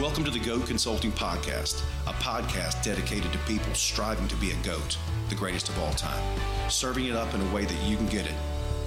Welcome 0.00 0.24
to 0.24 0.30
the 0.30 0.40
GOAT 0.40 0.66
Consulting 0.66 1.12
Podcast, 1.12 1.84
a 2.08 2.12
podcast 2.14 2.82
dedicated 2.82 3.30
to 3.32 3.38
people 3.40 3.72
striving 3.74 4.26
to 4.26 4.34
be 4.36 4.50
a 4.50 4.56
GOAT, 4.56 4.98
the 5.28 5.36
greatest 5.36 5.68
of 5.68 5.78
all 5.78 5.92
time, 5.92 6.20
serving 6.68 7.06
it 7.06 7.14
up 7.14 7.32
in 7.32 7.40
a 7.40 7.54
way 7.54 7.64
that 7.64 7.82
you 7.84 7.96
can 7.96 8.06
get 8.08 8.26
it 8.26 8.34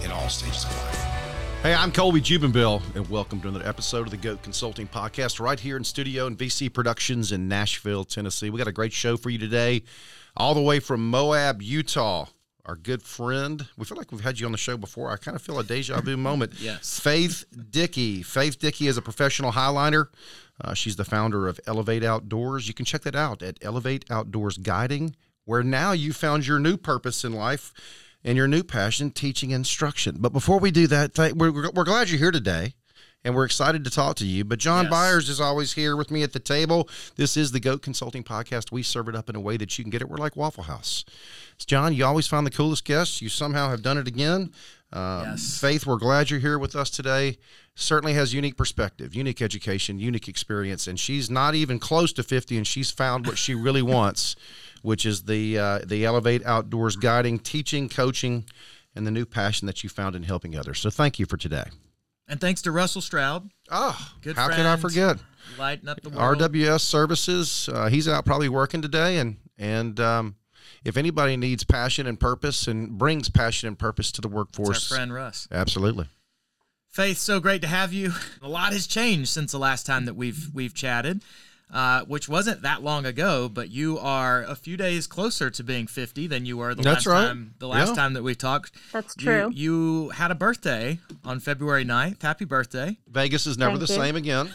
in 0.03 0.11
all 0.11 0.27
stages 0.27 0.65
of 0.65 0.71
life. 0.83 0.99
Hey, 1.63 1.73
I'm 1.73 1.93
Colby 1.93 2.19
Jubenville, 2.19 2.81
and 2.93 3.09
welcome 3.09 3.39
to 3.41 3.47
another 3.47 3.65
episode 3.65 4.01
of 4.01 4.11
the 4.11 4.17
GOAT 4.17 4.43
Consulting 4.43 4.85
Podcast 4.85 5.39
right 5.39 5.59
here 5.59 5.77
in 5.77 5.85
studio 5.85 6.27
in 6.27 6.35
VC 6.35 6.71
Productions 6.71 7.31
in 7.31 7.47
Nashville, 7.47 8.03
Tennessee. 8.03 8.49
We 8.49 8.57
got 8.57 8.67
a 8.67 8.73
great 8.73 8.91
show 8.93 9.15
for 9.15 9.29
you 9.29 9.37
today, 9.37 9.83
all 10.35 10.53
the 10.53 10.61
way 10.61 10.79
from 10.81 11.09
Moab, 11.09 11.61
Utah. 11.61 12.25
Our 12.65 12.75
good 12.75 13.01
friend, 13.01 13.65
we 13.77 13.85
feel 13.85 13.97
like 13.97 14.11
we've 14.11 14.19
had 14.19 14.41
you 14.41 14.45
on 14.45 14.51
the 14.51 14.57
show 14.57 14.75
before. 14.75 15.09
I 15.09 15.15
kind 15.15 15.35
of 15.35 15.41
feel 15.41 15.57
a 15.57 15.63
deja 15.63 16.01
vu 16.01 16.17
moment. 16.17 16.51
Yes. 16.59 16.99
Faith 16.99 17.45
Dickey. 17.71 18.23
Faith 18.23 18.59
Dickey 18.59 18.87
is 18.87 18.97
a 18.97 19.01
professional 19.01 19.53
highliner. 19.53 20.07
Uh, 20.59 20.73
she's 20.73 20.95
the 20.95 21.05
founder 21.05 21.47
of 21.47 21.59
Elevate 21.67 22.03
Outdoors. 22.03 22.67
You 22.67 22.73
can 22.73 22.85
check 22.85 23.01
that 23.03 23.15
out 23.15 23.41
at 23.43 23.57
Elevate 23.61 24.05
Outdoors 24.09 24.57
Guiding, 24.57 25.15
where 25.45 25.63
now 25.63 25.91
you 25.91 26.13
found 26.13 26.47
your 26.47 26.59
new 26.59 26.77
purpose 26.77 27.23
in 27.23 27.33
life 27.33 27.73
and 28.23 28.35
your 28.35 28.47
new 28.47 28.63
passion, 28.63 29.11
teaching 29.11 29.51
instruction. 29.51 30.17
But 30.19 30.33
before 30.33 30.59
we 30.59 30.71
do 30.71 30.87
that, 30.87 31.13
th- 31.13 31.33
we're, 31.33 31.51
we're 31.51 31.83
glad 31.83 32.09
you're 32.09 32.19
here 32.19 32.31
today. 32.31 32.73
And 33.23 33.35
we're 33.35 33.45
excited 33.45 33.83
to 33.83 33.89
talk 33.89 34.15
to 34.17 34.25
you. 34.25 34.45
But 34.45 34.59
John 34.59 34.85
Yes. 34.85 34.91
Byers 34.91 35.27
is 35.27 35.41
always 35.41 35.73
here 35.73 35.97
with 35.97 36.11
me 36.11 36.23
at 36.23 36.31
the 36.31 36.39
table. 36.39 36.87
This 37.17 37.35
is 37.35 37.51
the 37.51 37.59
GOAT 37.59 37.81
Consulting 37.81 38.23
Podcast. 38.23 38.71
We 38.71 38.83
serve 38.83 39.09
it 39.09 39.15
up 39.15 39.27
in 39.27 39.35
a 39.35 39.41
way 39.41 39.57
that 39.57 39.77
you 39.77 39.83
can 39.83 39.89
get 39.89 40.01
it. 40.01 40.07
We're 40.07 40.17
like 40.17 40.37
Waffle 40.37 40.63
House. 40.63 41.03
John, 41.57 41.93
you 41.93 42.05
always 42.05 42.27
find 42.27 42.45
the 42.45 42.51
coolest 42.51 42.85
guests. 42.85 43.21
You 43.21 43.27
somehow 43.27 43.69
have 43.69 43.81
done 43.81 43.97
it 43.97 44.07
again. 44.07 44.51
Um, 44.93 45.23
Yes. 45.23 45.59
Faith, 45.59 45.85
we're 45.85 45.97
glad 45.97 46.29
you're 46.29 46.39
here 46.39 46.57
with 46.57 46.75
us 46.75 46.89
today. 46.89 47.37
Certainly 47.75 48.13
has 48.13 48.33
unique 48.33 48.55
perspective, 48.57 49.13
unique 49.13 49.41
education, 49.41 49.99
unique 49.99 50.27
experience, 50.27 50.87
and 50.87 50.99
she's 50.99 51.29
not 51.29 51.55
even 51.55 51.77
close 51.77 52.13
to 52.13 52.23
50, 52.23 52.57
and 52.57 52.65
she's 52.65 52.89
found 52.89 53.27
what 53.27 53.37
she 53.37 53.53
really 53.53 53.81
wants, 53.97 54.35
which 54.81 55.05
is 55.05 55.23
the 55.23 55.59
uh, 55.59 55.79
the 55.85 56.05
Elevate 56.05 56.45
Outdoors 56.45 56.95
guiding, 56.95 57.37
teaching, 57.39 57.89
coaching, 57.89 58.45
and 58.95 59.05
the 59.05 59.11
new 59.11 59.25
passion 59.25 59.65
that 59.67 59.83
you 59.83 59.89
found 59.89 60.15
in 60.15 60.23
helping 60.23 60.55
others. 60.57 60.79
So 60.79 60.89
thank 60.89 61.19
you 61.19 61.25
for 61.25 61.37
today. 61.37 61.65
And 62.29 62.41
thanks 62.41 62.61
to 62.63 62.71
Russell 62.71 63.01
Stroud, 63.01 63.49
Oh, 63.69 63.97
Good 64.21 64.35
how 64.35 64.47
can 64.49 64.61
I 64.65 64.75
friend. 64.77 64.81
forget? 64.81 65.17
lighting 65.57 65.87
up 65.87 66.01
the 66.01 66.09
world. 66.09 66.39
RWS 66.39 66.81
Services. 66.81 67.69
Uh, 67.71 67.87
he's 67.87 68.07
out 68.07 68.25
probably 68.25 68.49
working 68.49 68.81
today, 68.81 69.17
and 69.17 69.37
and 69.57 69.99
um, 69.99 70.35
if 70.85 70.97
anybody 70.97 71.37
needs 71.37 71.63
passion 71.63 72.07
and 72.07 72.19
purpose 72.19 72.67
and 72.67 72.97
brings 72.97 73.29
passion 73.29 73.67
and 73.67 73.77
purpose 73.79 74.11
to 74.13 74.21
the 74.21 74.27
It's 74.27 74.35
workforce, 74.35 74.91
our 74.91 74.97
friend 74.97 75.13
Russ. 75.13 75.47
absolutely. 75.51 76.07
Faith, 76.89 77.17
so 77.17 77.39
great 77.39 77.61
to 77.61 77.67
have 77.67 77.93
you. 77.93 78.11
A 78.41 78.47
lot 78.47 78.73
has 78.73 78.87
changed 78.87 79.29
since 79.29 79.51
the 79.51 79.59
last 79.59 79.85
time 79.85 80.05
that 80.05 80.15
we've 80.15 80.49
we've 80.53 80.73
chatted, 80.73 81.21
uh, 81.71 82.03
which 82.05 82.27
wasn't 82.27 82.63
that 82.63 82.81
long 82.81 83.05
ago. 83.05 83.47
But 83.49 83.69
you 83.69 83.99
are 83.99 84.43
a 84.43 84.55
few 84.55 84.77
days 84.77 85.05
closer 85.05 85.49
to 85.51 85.63
being 85.63 85.85
50 85.85 86.25
than 86.25 86.45
you 86.47 86.57
were 86.57 86.73
the 86.73 86.81
That's 86.81 87.05
last 87.05 87.07
right. 87.07 87.27
time. 87.27 87.53
The 87.59 87.67
last 87.67 87.89
Yeah. 87.89 87.95
time 87.95 88.13
that 88.13 88.23
we 88.23 88.33
talked. 88.33 88.71
That's 88.91 89.13
You- 89.17 89.23
true. 89.23 89.51
You, 89.53 90.09
had 90.09 90.31
a 90.31 90.35
birthday 90.35 90.99
on 91.23 91.39
February 91.39 91.85
9th. 91.85 92.21
Happy 92.23 92.45
birthday. 92.45 92.97
Vegas 93.07 93.45
is 93.45 93.57
never 93.59 93.77
Thank 93.77 93.87
the 93.87 93.93
you. 93.93 93.99
same 93.99 94.15
again, 94.15 94.53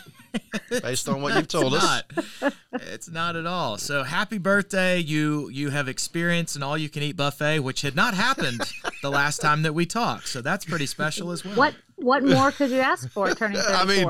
based 0.82 1.08
on 1.08 1.22
what 1.22 1.34
you've 1.36 1.48
told 1.48 1.74
us. 1.74 2.02
Not. 2.40 2.54
it's 2.72 3.10
not 3.10 3.36
at 3.36 3.46
all. 3.46 3.78
So 3.78 4.02
happy 4.02 4.38
birthday. 4.38 4.98
You 4.98 5.48
you 5.50 5.70
have 5.70 5.88
experienced 5.88 6.56
an 6.56 6.62
all 6.62 6.76
you 6.78 6.88
can 6.88 7.02
eat 7.02 7.16
buffet, 7.16 7.60
which 7.60 7.82
had 7.82 7.94
not 7.96 8.14
happened 8.14 8.60
the 9.02 9.10
last 9.10 9.40
time 9.40 9.62
that 9.62 9.72
we 9.74 9.86
talked. 9.86 10.28
So 10.28 10.40
that's 10.42 10.64
pretty 10.64 10.86
special 10.86 11.30
as 11.30 11.44
well. 11.44 11.54
What 11.56 11.74
what 11.96 12.24
more 12.24 12.50
could 12.50 12.70
you 12.70 12.80
ask 12.80 13.08
for 13.10 13.32
turning 13.34 13.58
I 13.68 13.84
mean, 13.84 14.08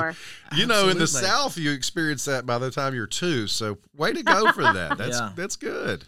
you 0.56 0.66
know, 0.66 0.88
in 0.88 0.99
the 0.99 1.06
South, 1.06 1.59
you 1.59 1.72
experience 1.72 2.25
that 2.25 2.47
by 2.47 2.59
the 2.59 2.71
time 2.71 2.94
you're 2.94 3.06
two. 3.06 3.47
So, 3.47 3.77
way 3.94 4.12
to 4.15 4.22
go 4.22 4.50
for 4.53 4.62
that. 4.62 4.97
That's 4.97 5.19
Yeah. 5.19 5.33
that's 5.37 5.56
good. 5.56 6.04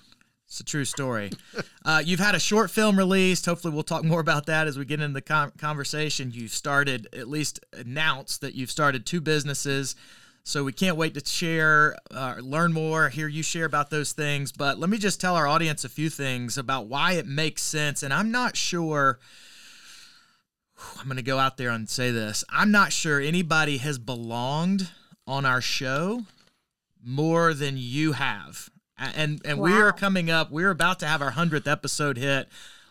It's 0.55 0.61
a 0.61 0.65
true 0.65 0.85
story. 0.85 1.31
Uh, 1.87 2.03
you've 2.03 2.19
had 2.19 2.35
a 2.35 2.41
short 2.41 2.71
film 2.71 2.97
released. 2.97 3.45
Hopefully, 3.45 3.75
we'll 3.75 3.83
talk 3.83 4.05
more 4.05 4.21
about 4.21 4.47
that 4.47 4.67
as 4.67 4.79
we 4.79 4.87
get 4.87 5.03
into 5.03 5.13
the 5.13 5.21
con- 5.21 5.53
conversation. 5.59 6.31
You've 6.33 6.51
started, 6.51 7.09
at 7.13 7.29
least 7.29 7.61
announced 7.75 8.41
that 8.41 8.55
you've 8.55 8.71
started 8.71 9.05
two 9.05 9.21
businesses. 9.21 9.95
So 10.45 10.65
we 10.65 10.73
can't 10.73 10.97
wait 10.97 11.13
to 11.13 11.23
share, 11.23 11.99
uh, 12.11 12.37
learn 12.41 12.73
more, 12.73 13.11
hear 13.11 13.29
you 13.29 13.43
share 13.43 13.67
about 13.67 13.91
those 13.91 14.13
things. 14.13 14.51
But 14.51 14.79
let 14.79 14.89
me 14.89 14.97
just 14.97 15.21
tell 15.21 15.37
our 15.37 15.47
audience 15.47 15.85
a 15.85 15.91
few 15.91 16.09
things 16.09 16.57
about 16.57 16.87
why 16.87 17.13
it 17.13 17.27
makes 17.27 17.63
sense. 17.63 18.03
And 18.03 18.15
I'm 18.15 18.31
not 18.31 18.57
sure. 18.57 19.19
I'm 20.99 21.05
going 21.05 21.19
to 21.19 21.23
go 21.23 21.39
out 21.39 21.59
there 21.59 21.69
and 21.69 21.87
say 21.87 22.13
this. 22.13 22.45
I'm 22.49 22.71
not 22.71 22.95
sure 22.95 23.21
anybody 23.21 23.77
has 23.77 23.99
belonged 23.99 24.89
on 25.27 25.45
our 25.45 25.61
show 25.61 26.23
more 27.05 27.53
than 27.53 27.75
you 27.77 28.13
have. 28.13 28.71
And 28.99 29.41
and 29.45 29.59
we 29.59 29.73
are 29.73 29.93
coming 29.93 30.31
up. 30.31 30.51
We're 30.51 30.71
about 30.71 31.01
to 31.01 31.07
have 31.07 31.21
our 31.21 31.33
100th 31.33 31.71
episode 31.71 32.17
hit. 32.17 32.49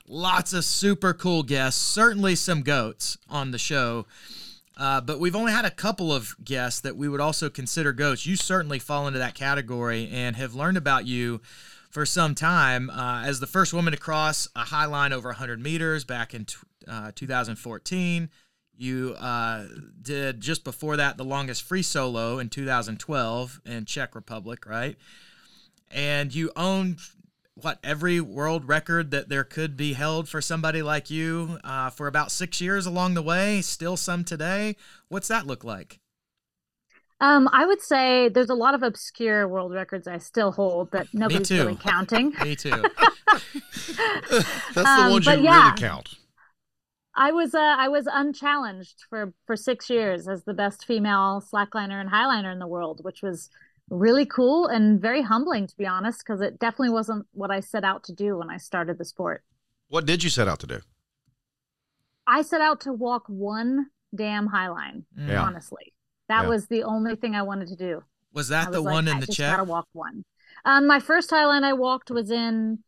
Lots 0.07 0.51
of 0.51 0.65
super 0.65 1.13
cool 1.13 1.43
guests, 1.43 1.81
certainly 1.81 2.35
some 2.35 2.61
goats 2.61 3.17
on 3.29 3.51
the 3.51 3.57
show. 3.57 4.05
Uh, 4.75 4.99
but 4.99 5.19
we've 5.19 5.35
only 5.35 5.51
had 5.51 5.65
a 5.65 5.71
couple 5.71 6.11
of 6.11 6.35
guests 6.43 6.81
that 6.81 6.97
we 6.97 7.07
would 7.07 7.21
also 7.21 7.49
consider 7.49 7.93
goats. 7.93 8.25
You 8.25 8.35
certainly 8.35 8.79
fall 8.79 9.07
into 9.07 9.19
that 9.19 9.35
category 9.35 10.09
and 10.11 10.35
have 10.35 10.55
learned 10.55 10.77
about 10.77 11.05
you 11.05 11.41
for 11.89 12.05
some 12.05 12.33
time 12.33 12.89
uh, 12.89 13.21
as 13.23 13.39
the 13.39 13.47
first 13.47 13.71
woman 13.71 13.93
to 13.93 13.99
cross 13.99 14.47
a 14.55 14.61
high 14.61 14.85
line 14.85 15.13
over 15.13 15.29
100 15.29 15.61
meters 15.61 16.03
back 16.03 16.33
in 16.33 16.45
t- 16.45 16.55
uh, 16.87 17.11
2014. 17.13 18.29
You 18.75 19.15
uh, 19.19 19.67
did 20.01 20.41
just 20.41 20.63
before 20.63 20.97
that 20.97 21.17
the 21.17 21.23
longest 21.23 21.61
free 21.61 21.83
solo 21.83 22.39
in 22.39 22.49
2012 22.49 23.61
in 23.65 23.85
Czech 23.85 24.15
Republic, 24.15 24.65
right? 24.65 24.97
And 25.93 26.33
you 26.33 26.51
own 26.55 26.97
what 27.55 27.79
every 27.83 28.19
world 28.19 28.67
record 28.67 29.11
that 29.11 29.29
there 29.29 29.43
could 29.43 29.77
be 29.77 29.93
held 29.93 30.27
for 30.27 30.41
somebody 30.41 30.81
like 30.81 31.09
you 31.11 31.59
uh, 31.63 31.89
for 31.91 32.07
about 32.07 32.31
six 32.31 32.59
years 32.59 32.85
along 32.85 33.13
the 33.13 33.21
way. 33.21 33.61
Still 33.61 33.95
some 33.95 34.23
today. 34.23 34.75
What's 35.07 35.27
that 35.27 35.45
look 35.47 35.63
like? 35.63 35.99
Um, 37.19 37.47
I 37.53 37.65
would 37.65 37.81
say 37.81 38.27
there's 38.29 38.49
a 38.49 38.55
lot 38.55 38.75
of 38.75 38.83
obscure 38.83 39.47
world 39.47 39.71
records 39.71 40.07
I 40.07 40.17
still 40.17 40.51
hold 40.51 40.91
that 40.91 41.07
nobody's 41.13 41.47
too. 41.47 41.57
really 41.57 41.75
counting. 41.75 42.33
Me 42.43 42.55
too. 42.55 42.71
That's 44.73 44.95
the 44.95 45.05
Um, 45.05 45.11
ones 45.11 45.27
you 45.27 45.31
but 45.31 45.41
yeah. 45.41 45.67
really 45.67 45.77
count. 45.77 46.15
I 47.15 47.31
was 47.31 47.53
uh, 47.53 47.59
I 47.59 47.87
was 47.89 48.07
unchallenged 48.11 49.03
for 49.09 49.33
for 49.45 49.55
six 49.55 49.89
years 49.89 50.27
as 50.27 50.43
the 50.45 50.53
best 50.53 50.85
female 50.85 51.41
slackliner 51.41 52.01
and 52.01 52.09
highliner 52.09 52.51
in 52.51 52.59
the 52.59 52.67
world, 52.67 53.01
which 53.03 53.21
was 53.21 53.49
really 53.89 54.25
cool 54.25 54.67
and 54.67 55.01
very 55.01 55.21
humbling 55.21 55.67
to 55.67 55.77
be 55.77 55.85
honest, 55.85 56.19
because 56.19 56.41
it 56.41 56.59
definitely 56.59 56.89
wasn't 56.89 57.25
what 57.33 57.51
I 57.51 57.59
set 57.59 57.83
out 57.83 58.03
to 58.05 58.13
do 58.13 58.37
when 58.37 58.49
I 58.49 58.57
started 58.57 58.97
the 58.97 59.05
sport. 59.05 59.43
What 59.87 60.05
did 60.05 60.23
you 60.23 60.29
set 60.29 60.47
out 60.47 60.59
to 60.61 60.67
do? 60.67 60.81
I 62.25 62.41
set 62.41 62.61
out 62.61 62.81
to 62.81 62.93
walk 62.93 63.23
one 63.27 63.87
damn 64.15 64.49
highline. 64.49 65.03
Yeah. 65.17 65.43
Honestly, 65.43 65.93
that 66.29 66.43
Yeah. 66.43 66.49
was 66.49 66.67
the 66.67 66.83
only 66.83 67.15
thing 67.15 67.35
I 67.35 67.41
wanted 67.41 67.67
to 67.69 67.75
do. 67.75 68.03
Was 68.33 68.49
I 68.51 68.65
that 68.65 68.71
the 68.71 68.81
like, 68.81 68.93
one 68.93 69.07
I 69.07 69.11
in 69.11 69.19
the 69.19 69.25
just 69.27 69.37
Czech? 69.37 69.51
gotta 69.57 69.63
walk 69.63 69.87
one. 69.93 70.23
Um, 70.65 70.87
my 70.87 70.99
first 70.99 71.29
highline 71.29 71.63
I 71.63 71.73
walked 71.73 72.09
was 72.09 72.31
in 72.31 72.83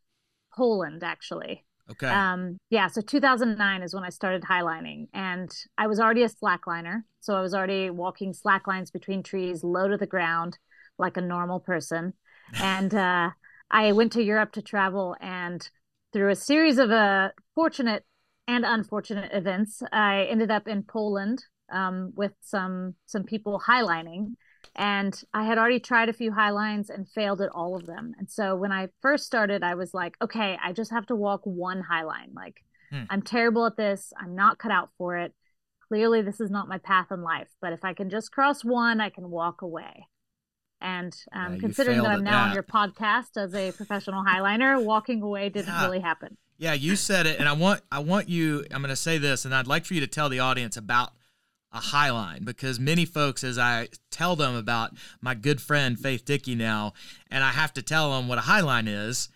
Poland, 0.56 1.04
actually. 1.04 1.65
Okay. 1.92 2.08
Um, 2.08 2.58
yeah, 2.70 2.88
so 2.88 3.02
2009 3.02 3.84
is 3.84 3.94
when 3.94 4.04
I 4.04 4.10
started 4.10 4.44
highlining, 4.44 5.08
and 5.14 5.52
I 5.78 5.88
was 5.88 6.00
already 6.00 6.24
a 6.24 6.30
slackliner, 6.30 7.04
so 7.20 7.36
I 7.36 7.42
was 7.42 7.54
already 7.54 7.90
walking 7.90 8.34
slack 8.34 8.68
lines 8.68 8.90
between 8.90 9.22
trees, 9.22 9.64
low 9.64 9.88
to 9.88 9.98
the 9.98 10.08
ground, 10.08 10.58
like 10.98 11.18
a 11.18 11.22
normal 11.22 11.60
person. 11.60 12.14
And 12.62 12.94
uh, 12.94 13.32
I 13.72 13.92
went 13.92 14.12
to 14.14 14.24
Europe 14.24 14.52
to 14.54 14.62
travel, 14.62 15.16
and 15.20 15.68
through 16.14 16.30
a 16.30 16.36
series 16.36 16.78
of 16.78 16.92
uh, 16.92 17.30
fortunate 17.56 18.06
and 18.48 18.64
unfortunate 18.64 19.32
events, 19.34 19.82
I 19.92 20.28
ended 20.30 20.52
up 20.52 20.68
in 20.68 20.84
Poland 20.84 21.44
um, 21.72 22.14
with 22.16 22.34
some 22.42 22.96
some 23.06 23.24
people 23.24 23.62
highlining, 23.68 24.36
and 24.76 25.20
I 25.34 25.46
had 25.46 25.58
already 25.58 25.80
tried 25.80 26.10
a 26.10 26.14
few 26.14 26.32
high 26.34 26.50
lines 26.52 26.90
and 26.90 27.08
failed 27.08 27.42
at 27.42 27.50
all 27.50 27.76
of 27.76 27.86
them. 27.86 28.14
And 28.18 28.30
so 28.30 28.56
when 28.56 28.72
I 28.72 28.90
first 29.02 29.26
started, 29.26 29.64
I 29.64 29.76
was 29.76 29.94
like, 29.94 30.16
okay, 30.22 30.58
I 30.64 30.74
just 30.74 30.92
have 30.92 31.06
to 31.08 31.16
walk 31.16 31.42
one 31.44 31.82
high 31.82 32.04
line. 32.04 32.32
Like, 32.36 32.58
Hmm. 32.92 33.04
I'm 33.10 33.22
terrible 33.24 33.66
at 33.66 33.78
this. 33.78 34.14
I'm 34.22 34.36
not 34.36 34.60
cut 34.60 34.72
out 34.72 34.90
for 34.98 35.18
it. 35.18 35.34
Clearly, 35.88 36.22
this 36.22 36.40
is 36.40 36.52
not 36.52 36.68
my 36.68 36.78
path 36.78 37.08
in 37.12 37.24
life. 37.24 37.50
But 37.60 37.74
if 37.74 37.84
I 37.84 37.94
can 37.96 38.12
just 38.12 38.32
cross 38.32 38.64
one, 38.64 39.02
I 39.02 39.10
can 39.10 39.32
walk 39.32 39.64
away. 39.64 40.06
And 40.82 41.16
um, 41.34 41.54
Yeah, 41.54 41.60
considering 41.62 42.04
that 42.04 42.12
I'm 42.12 42.24
now 42.24 42.44
on 42.50 42.54
your 42.54 42.62
podcast 42.64 43.38
as 43.38 43.56
a 43.56 43.72
professional 43.72 44.24
highliner, 44.24 44.84
walking 44.84 45.22
away 45.24 45.50
didn't 45.50 45.68
Yeah. 45.74 45.84
really 45.84 46.00
happen. 46.00 46.38
Yeah, 46.58 46.74
you 46.74 46.96
said 46.96 47.26
it, 47.26 47.40
and 47.40 47.50
I 47.50 47.54
want 47.54 47.82
I 47.92 48.00
want 48.00 48.30
you. 48.30 48.64
I'm 48.72 48.82
going 48.82 48.90
to 48.90 48.96
say 48.96 49.18
this, 49.18 49.46
and 49.46 49.54
I'd 49.56 49.68
like 49.68 49.84
for 49.86 49.94
you 49.96 50.00
to 50.02 50.08
tell 50.08 50.30
the 50.30 50.40
audience 50.40 50.78
about 50.78 51.12
a 51.76 51.80
high 51.80 52.10
line 52.10 52.46
because 52.46 52.80
many 52.80 53.04
folks, 53.06 53.44
as 53.44 53.60
I 53.60 53.90
tell 54.10 54.38
them 54.38 54.56
about 54.56 54.92
my 55.22 55.36
good 55.36 55.62
friend 55.62 56.00
Faith 56.00 56.24
Dickey 56.24 56.56
now, 56.56 56.94
and 57.30 57.44
I 57.44 57.52
have 57.52 57.74
to 57.74 57.82
tell 57.82 58.14
them 58.14 58.30
what 58.30 58.38
a 58.38 58.42
high 58.42 58.62
line 58.62 58.88
is. 58.88 59.28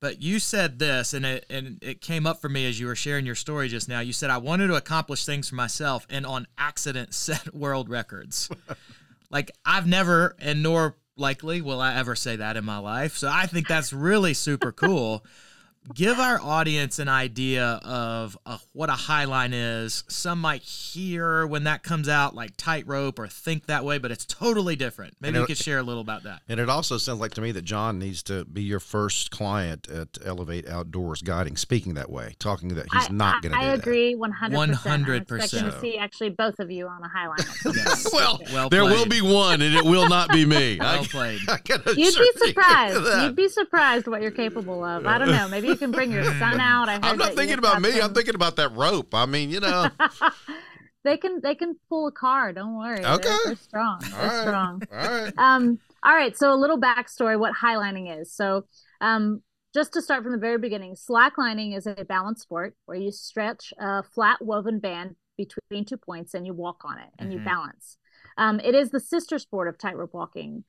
But 0.00 0.20
you 0.20 0.40
said 0.40 0.80
this, 0.80 1.12
and 1.14 1.24
it 1.24 1.46
and 1.48 1.78
it 1.80 2.00
came 2.00 2.26
up 2.26 2.40
for 2.40 2.48
me 2.48 2.66
as 2.66 2.80
you 2.80 2.86
were 2.86 2.96
sharing 2.96 3.24
your 3.24 3.36
story 3.36 3.68
just 3.68 3.88
now. 3.88 4.00
You 4.00 4.12
said 4.12 4.30
I 4.30 4.38
wanted 4.38 4.66
to 4.68 4.74
accomplish 4.74 5.24
things 5.24 5.50
for 5.50 5.54
myself, 5.54 6.06
and 6.10 6.26
on 6.26 6.48
accident 6.58 7.14
set 7.14 7.54
world 7.54 7.88
records. 7.88 8.48
like 9.30 9.52
I've 9.64 9.86
never, 9.86 10.34
and 10.40 10.62
nor 10.62 10.96
likely 11.16 11.60
will 11.60 11.80
I 11.80 11.94
ever 11.94 12.16
say 12.16 12.36
that 12.36 12.56
in 12.56 12.64
my 12.64 12.78
life. 12.78 13.16
So 13.18 13.28
I 13.30 13.46
think 13.46 13.68
that's 13.68 13.92
really 13.92 14.34
super 14.34 14.72
cool 14.72 15.24
give 15.94 16.18
our 16.18 16.40
audience 16.40 16.98
an 16.98 17.08
idea 17.08 17.80
of 17.84 18.38
uh, 18.46 18.58
what 18.72 18.88
a 18.88 18.94
high 18.94 19.24
line 19.24 19.52
is. 19.52 20.04
Some 20.08 20.40
might 20.40 20.62
hear 20.62 21.46
when 21.46 21.64
that 21.64 21.82
comes 21.82 22.08
out 22.08 22.34
like 22.34 22.52
tightrope 22.56 23.18
or 23.18 23.26
think 23.26 23.66
that 23.66 23.84
way, 23.84 23.98
but 23.98 24.10
it's 24.10 24.24
totally 24.24 24.76
different. 24.76 25.14
Maybe 25.20 25.38
And 25.38 25.42
you 25.42 25.46
could 25.46 25.62
share 25.62 25.78
a 25.78 25.82
little 25.82 26.02
about 26.02 26.22
that. 26.24 26.40
And 26.48 26.60
it 26.60 26.68
also 26.68 26.98
sounds 26.98 27.20
like 27.20 27.34
to 27.34 27.40
me 27.40 27.52
that 27.52 27.62
John 27.62 27.98
needs 27.98 28.22
to 28.24 28.44
be 28.44 28.62
your 28.62 28.80
first 28.80 29.30
client 29.30 29.88
at 29.88 30.18
Elevate 30.24 30.68
Outdoors 30.68 31.22
Guiding, 31.22 31.56
speaking 31.56 31.94
that 31.94 32.10
way, 32.10 32.34
talking 32.38 32.68
that 32.74 32.86
he's 32.92 33.10
I, 33.10 33.12
not 33.12 33.42
going 33.42 33.52
to 33.52 33.58
I, 33.58 33.62
do 33.62 33.66
I 33.66 33.70
that. 33.70 33.78
agree 33.80 34.14
100%. 34.14 34.86
I'm 34.86 35.10
expecting 35.10 35.70
to 35.70 35.80
see 35.80 35.98
actually 35.98 36.30
both 36.30 36.58
of 36.58 36.70
you 36.70 36.86
on 36.86 37.02
a 37.02 37.08
highliner. 37.08 37.74
Yes. 37.82 38.12
Well, 38.12 38.38
Well 38.52 38.68
there 38.68 38.84
will 38.84 39.06
be 39.06 39.22
one, 39.22 39.62
and 39.62 39.74
it 39.74 39.84
will 39.84 40.08
not 40.08 40.28
be 40.30 40.44
me. 40.44 40.76
Well 40.78 41.00
I, 41.02 41.06
played. 41.06 41.40
I 41.48 41.56
can 41.58 41.80
You'd 41.96 42.14
be 42.14 42.30
surprised. 42.46 43.22
You'd 43.22 43.36
be 43.36 43.48
surprised 43.48 44.06
what 44.06 44.20
you're 44.20 44.30
capable 44.30 44.84
of. 44.84 45.06
I 45.06 45.18
don't 45.18 45.30
know. 45.30 45.48
Maybe 45.48 45.71
you 45.72 45.76
can 45.78 45.90
bring 45.90 46.12
your 46.12 46.24
son 46.24 46.60
out. 46.60 46.88
I 46.88 46.98
I'm 47.02 47.18
not 47.18 47.34
thinking 47.34 47.58
about 47.58 47.80
me. 47.82 47.90
some- 47.92 48.02
I'm 48.10 48.14
thinking 48.14 48.34
about 48.34 48.56
that 48.56 48.72
rope. 48.76 49.14
I 49.14 49.26
mean, 49.26 49.50
you 49.50 49.60
know. 49.60 49.88
they 51.04 51.16
can 51.16 51.40
they 51.42 51.54
can 51.54 51.76
pull 51.88 52.06
a 52.06 52.12
car. 52.12 52.52
Don't 52.52 52.76
worry. 52.78 53.00
They're- 53.00 53.12
Okay. 53.14 53.36
They're, 53.46 53.56
strong. 53.56 54.00
They're 54.00 54.20
All 54.20 54.26
right. 54.28 54.42
strong. 54.42 54.82
All 54.92 54.98
right. 54.98 55.32
Um. 55.38 55.78
All 56.02 56.14
right. 56.14 56.36
So 56.36 56.52
a 56.52 56.56
little 56.56 56.80
backstory: 56.80 57.38
what 57.38 57.54
highlining 57.54 58.20
is. 58.20 58.32
So, 58.34 58.66
um, 59.00 59.42
just 59.74 59.92
to 59.94 60.02
start 60.02 60.22
from 60.22 60.32
the 60.32 60.38
very 60.38 60.58
beginning, 60.58 60.94
slacklining 60.94 61.76
is 61.76 61.86
a 61.86 62.04
balance 62.04 62.42
sport 62.42 62.74
where 62.86 62.98
you 62.98 63.10
stretch 63.10 63.72
a 63.78 64.02
flat 64.02 64.44
woven 64.44 64.78
band 64.78 65.16
between 65.38 65.84
two 65.84 65.96
points 65.96 66.34
and 66.34 66.46
you 66.46 66.52
walk 66.52 66.82
on 66.84 66.98
it 66.98 67.08
and 67.18 67.32
you 67.32 67.38
Mhm. 67.38 67.44
balance. 67.46 67.96
Um, 68.36 68.60
it 68.60 68.74
is 68.74 68.90
the 68.90 69.00
sister 69.00 69.38
sport 69.38 69.66
of 69.68 69.78
tightrope 69.78 70.12
walking, 70.14 70.64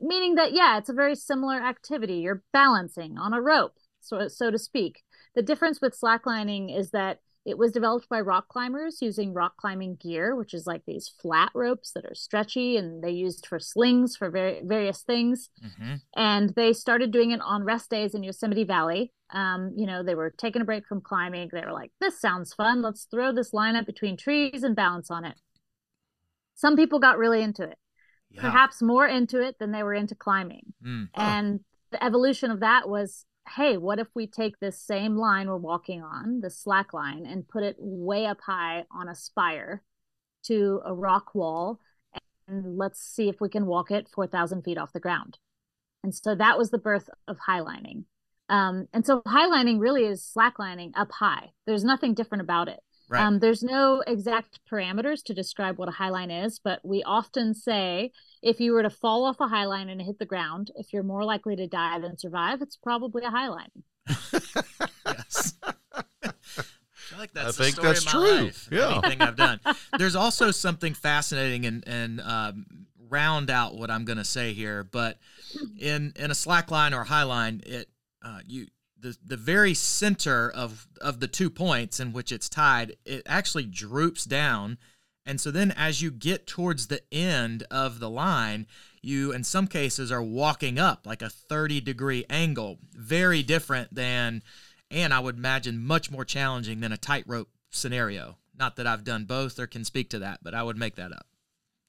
meaning 0.00 0.34
that 0.36 0.52
yeah, 0.52 0.78
it's 0.78 0.88
a 0.88 0.94
very 0.94 1.14
similar 1.14 1.56
activity. 1.56 2.14
You're 2.14 2.42
balancing 2.52 3.18
on 3.18 3.32
a 3.34 3.40
rope, 3.42 3.74
so 4.06 4.28
so 4.28 4.50
to 4.50 4.58
speak. 4.58 5.02
The 5.34 5.42
difference 5.42 5.80
with 5.80 5.98
slacklining 5.98 6.76
is 6.76 6.90
that 6.90 7.20
it 7.44 7.58
was 7.58 7.70
developed 7.70 8.08
by 8.08 8.20
rock 8.20 8.48
climbers 8.48 8.98
using 9.00 9.32
rock 9.32 9.56
climbing 9.56 9.96
gear, 10.02 10.34
which 10.34 10.52
is 10.52 10.66
like 10.66 10.82
these 10.84 11.08
flat 11.22 11.52
ropes 11.54 11.92
that 11.92 12.04
are 12.04 12.14
stretchy 12.14 12.76
and 12.76 13.04
they 13.04 13.12
used 13.12 13.46
for 13.46 13.60
slings 13.60 14.16
for 14.16 14.30
very, 14.30 14.62
various 14.64 15.02
things. 15.02 15.48
hmm 15.78 15.94
And 16.16 16.50
they 16.56 16.72
started 16.72 17.12
doing 17.12 17.30
it 17.30 17.40
on 17.40 17.62
rest 17.62 17.88
days 17.88 18.14
in 18.16 18.24
Yosemite 18.24 18.64
Valley. 18.64 19.12
Um, 19.30 19.72
you 19.76 19.86
know, 19.86 20.02
they 20.02 20.16
were 20.16 20.34
taking 20.36 20.60
a 20.60 20.64
break 20.64 20.86
from 20.88 21.00
climbing. 21.00 21.50
They 21.52 21.60
were 21.60 21.72
like, 21.72 21.92
this 22.00 22.20
sounds 22.20 22.52
fun. 22.52 22.82
Let's 22.82 23.04
throw 23.04 23.32
this 23.32 23.52
line 23.52 23.76
up 23.76 23.86
between 23.86 24.16
trees 24.16 24.64
and 24.64 24.74
balance 24.74 25.08
on 25.08 25.24
it. 25.24 25.36
Some 26.56 26.74
people 26.74 26.98
got 26.98 27.16
really 27.18 27.42
into 27.42 27.62
it, 27.62 27.78
Yeah. 28.30 28.40
perhaps 28.40 28.82
more 28.82 29.06
into 29.06 29.40
it 29.40 29.58
than 29.60 29.70
they 29.70 29.84
were 29.84 29.94
into 29.94 30.16
climbing. 30.16 30.72
Mm. 30.84 31.08
And 31.14 31.60
the 31.92 32.02
evolution 32.02 32.50
of 32.50 32.60
that 32.60 32.88
was 32.88 33.24
hey, 33.54 33.76
what 33.76 33.98
if 33.98 34.08
we 34.14 34.26
take 34.26 34.58
this 34.58 34.80
same 34.80 35.16
line 35.16 35.48
we're 35.48 35.56
walking 35.56 36.02
on, 36.02 36.40
the 36.40 36.50
slack 36.50 36.92
line, 36.92 37.26
and 37.26 37.48
put 37.48 37.62
it 37.62 37.76
way 37.78 38.26
up 38.26 38.40
high 38.44 38.84
on 38.90 39.08
a 39.08 39.14
spire 39.14 39.82
to 40.44 40.80
a 40.84 40.94
rock 40.94 41.34
wall, 41.34 41.80
and 42.48 42.76
let's 42.76 43.00
see 43.00 43.28
if 43.28 43.40
we 43.40 43.48
can 43.48 43.66
walk 43.66 43.90
it 43.90 44.08
4,000 44.08 44.62
feet 44.62 44.78
off 44.78 44.92
the 44.92 45.00
ground. 45.00 45.38
And 46.02 46.14
so 46.14 46.34
that 46.34 46.58
was 46.58 46.70
the 46.70 46.78
birth 46.78 47.08
of 47.26 47.38
highlining. 47.48 48.04
Um, 48.48 48.86
and 48.92 49.04
so 49.04 49.22
highlining 49.22 49.80
really 49.80 50.04
is 50.04 50.32
slacklining 50.36 50.92
up 50.96 51.10
high. 51.10 51.50
There's 51.66 51.84
nothing 51.84 52.14
different 52.14 52.42
about 52.42 52.68
it. 52.68 52.80
Right. 53.08 53.22
Um, 53.22 53.38
there's 53.38 53.62
no 53.62 54.02
exact 54.06 54.60
parameters 54.70 55.22
to 55.24 55.34
describe 55.34 55.78
what 55.78 55.88
a 55.88 55.92
highline 55.92 56.44
is, 56.44 56.58
but 56.58 56.80
we 56.84 57.02
often 57.04 57.54
say 57.54 58.10
if 58.42 58.58
you 58.58 58.72
were 58.72 58.82
to 58.82 58.90
fall 58.90 59.24
off 59.24 59.40
a 59.40 59.46
highline 59.46 59.90
and 59.90 60.02
hit 60.02 60.18
the 60.18 60.26
ground, 60.26 60.70
if 60.74 60.92
you're 60.92 61.04
more 61.04 61.24
likely 61.24 61.54
to 61.56 61.66
die 61.68 62.00
than 62.00 62.18
survive, 62.18 62.62
it's 62.62 62.76
probably 62.76 63.22
a 63.24 63.30
highline. 63.30 63.82
yes. 65.06 65.54
I 67.14 67.18
like 67.18 67.32
that's 67.32 67.60
I 67.60 67.64
think 67.64 67.76
that's 67.76 68.04
true. 68.04 68.20
life, 68.20 68.68
Yeah. 68.70 68.98
Anything 68.98 69.22
I've 69.22 69.36
done. 69.36 69.60
There's 69.98 70.16
also 70.16 70.50
something 70.50 70.94
fascinating 70.94 71.64
and 71.64 71.86
and 71.86 72.20
um, 72.20 72.66
round 73.08 73.50
out 73.50 73.76
what 73.76 73.90
I'm 73.90 74.04
going 74.04 74.18
to 74.18 74.24
say 74.24 74.52
here, 74.52 74.84
but 74.84 75.18
in 75.78 76.12
in 76.16 76.30
a 76.30 76.34
slack 76.34 76.70
line 76.70 76.92
or 76.92 77.04
high 77.04 77.22
line, 77.22 77.62
it 77.64 77.88
uh, 78.22 78.40
you 78.46 78.66
the 79.06 79.16
the 79.24 79.36
very 79.36 79.74
center 79.74 80.50
of 80.50 80.88
of 81.00 81.20
the 81.20 81.28
two 81.28 81.50
points 81.50 82.00
in 82.00 82.12
which 82.12 82.32
it's 82.32 82.48
tied, 82.48 82.96
it 83.04 83.22
actually 83.26 83.64
droops 83.64 84.24
down. 84.24 84.78
And 85.24 85.40
so 85.40 85.50
then 85.50 85.72
as 85.72 86.02
you 86.02 86.10
get 86.10 86.46
towards 86.46 86.86
the 86.86 87.02
end 87.12 87.64
of 87.70 87.98
the 87.98 88.10
line, 88.10 88.66
you 89.02 89.32
in 89.32 89.44
some 89.44 89.66
cases 89.66 90.10
are 90.10 90.22
walking 90.22 90.78
up 90.78 91.06
like 91.06 91.22
a 91.22 91.30
30 91.30 91.80
degree 91.80 92.24
angle, 92.28 92.78
very 92.92 93.42
different 93.42 93.94
than 93.94 94.42
and 94.90 95.12
I 95.12 95.20
would 95.20 95.36
imagine 95.36 95.84
much 95.84 96.10
more 96.10 96.24
challenging 96.24 96.80
than 96.80 96.92
a 96.92 96.96
tightrope 96.96 97.48
scenario. 97.70 98.38
Not 98.58 98.76
that 98.76 98.86
I've 98.86 99.04
done 99.04 99.24
both 99.24 99.58
or 99.58 99.66
can 99.66 99.84
speak 99.84 100.10
to 100.10 100.20
that, 100.20 100.40
but 100.42 100.54
I 100.54 100.62
would 100.62 100.78
make 100.78 100.96
that 100.96 101.12
up. 101.12 101.26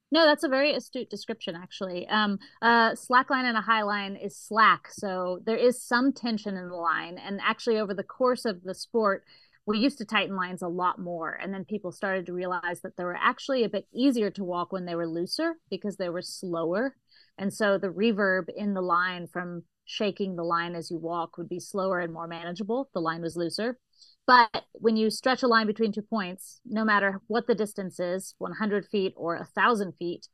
No, 0.09 0.25
that's 0.25 0.43
a 0.43 0.49
very 0.49 0.73
astute 0.73 1.09
description, 1.09 1.55
actually. 1.55 2.07
Um, 2.07 2.39
uh, 2.61 2.95
slack 2.95 3.29
line 3.29 3.45
and 3.45 3.57
a 3.57 3.61
high 3.61 3.83
line 3.83 4.15
is 4.15 4.37
slack, 4.37 4.87
so 4.89 5.39
there 5.45 5.57
is 5.57 5.83
some 5.83 6.13
tension 6.13 6.55
in 6.55 6.69
the 6.69 6.75
line. 6.75 7.17
And 7.17 7.41
actually, 7.43 7.77
over 7.77 7.93
the 7.93 8.03
course 8.03 8.45
of 8.45 8.63
the 8.63 8.73
sport, 8.73 9.25
we 9.65 9.79
used 9.79 9.97
to 9.97 10.05
tighten 10.05 10.37
lines 10.37 10.61
a 10.61 10.69
lot 10.69 10.97
more, 10.97 11.37
and 11.41 11.53
then 11.53 11.65
people 11.65 11.91
started 11.91 12.25
to 12.27 12.33
realize 12.33 12.79
that 12.83 12.95
they 12.95 13.03
were 13.03 13.17
actually 13.21 13.65
a 13.65 13.69
bit 13.69 13.85
easier 13.93 14.31
to 14.31 14.45
walk 14.45 14.71
when 14.71 14.85
they 14.85 14.95
were 14.95 15.07
looser 15.07 15.55
because 15.69 15.97
they 15.97 16.09
were 16.09 16.21
slower. 16.21 16.95
And 17.37 17.53
so 17.53 17.77
the 17.77 17.89
reverb 17.89 18.45
in 18.55 18.73
the 18.73 18.81
line 18.81 19.27
from 19.27 19.63
shaking 19.83 20.37
the 20.37 20.43
line 20.43 20.73
as 20.73 20.89
you 20.89 20.97
walk 20.97 21.37
would 21.37 21.49
be 21.49 21.59
slower 21.59 21.99
and 21.99 22.13
more 22.13 22.27
manageable. 22.27 22.89
The 22.93 23.01
line 23.01 23.21
was 23.21 23.35
looser. 23.35 23.77
But 24.27 24.65
when 24.73 24.97
you 24.97 25.09
stretch 25.09 25.41
a 25.41 25.47
line 25.47 25.65
between 25.65 25.93
two 25.93 26.01
points, 26.01 26.59
no 26.65 26.83
matter 26.83 27.21
what 27.27 27.47
the 27.47 27.55
distance 27.55 27.99
is 27.99 28.35
100 28.37 28.85
feet 28.85 29.13
or 29.15 29.37
1,000 29.37 29.93
feet 29.93 30.27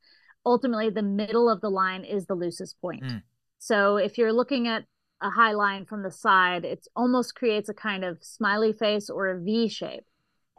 ultimately 0.46 0.90
the 0.90 1.02
middle 1.02 1.48
of 1.48 1.60
the 1.60 1.70
line 1.70 2.04
is 2.04 2.26
the 2.26 2.34
loosest 2.34 2.80
point. 2.80 3.02
Mm. 3.02 3.22
So 3.58 3.96
if 3.96 4.18
you're 4.18 4.32
looking 4.32 4.68
at 4.68 4.84
a 5.22 5.30
high 5.30 5.52
line 5.52 5.86
from 5.86 6.02
the 6.02 6.10
side, 6.10 6.64
it 6.64 6.86
almost 6.94 7.34
creates 7.34 7.68
a 7.68 7.74
kind 7.74 8.04
of 8.04 8.18
smiley 8.20 8.72
face 8.72 9.08
or 9.08 9.28
a 9.28 9.40
V 9.40 9.68
shape. 9.68 10.04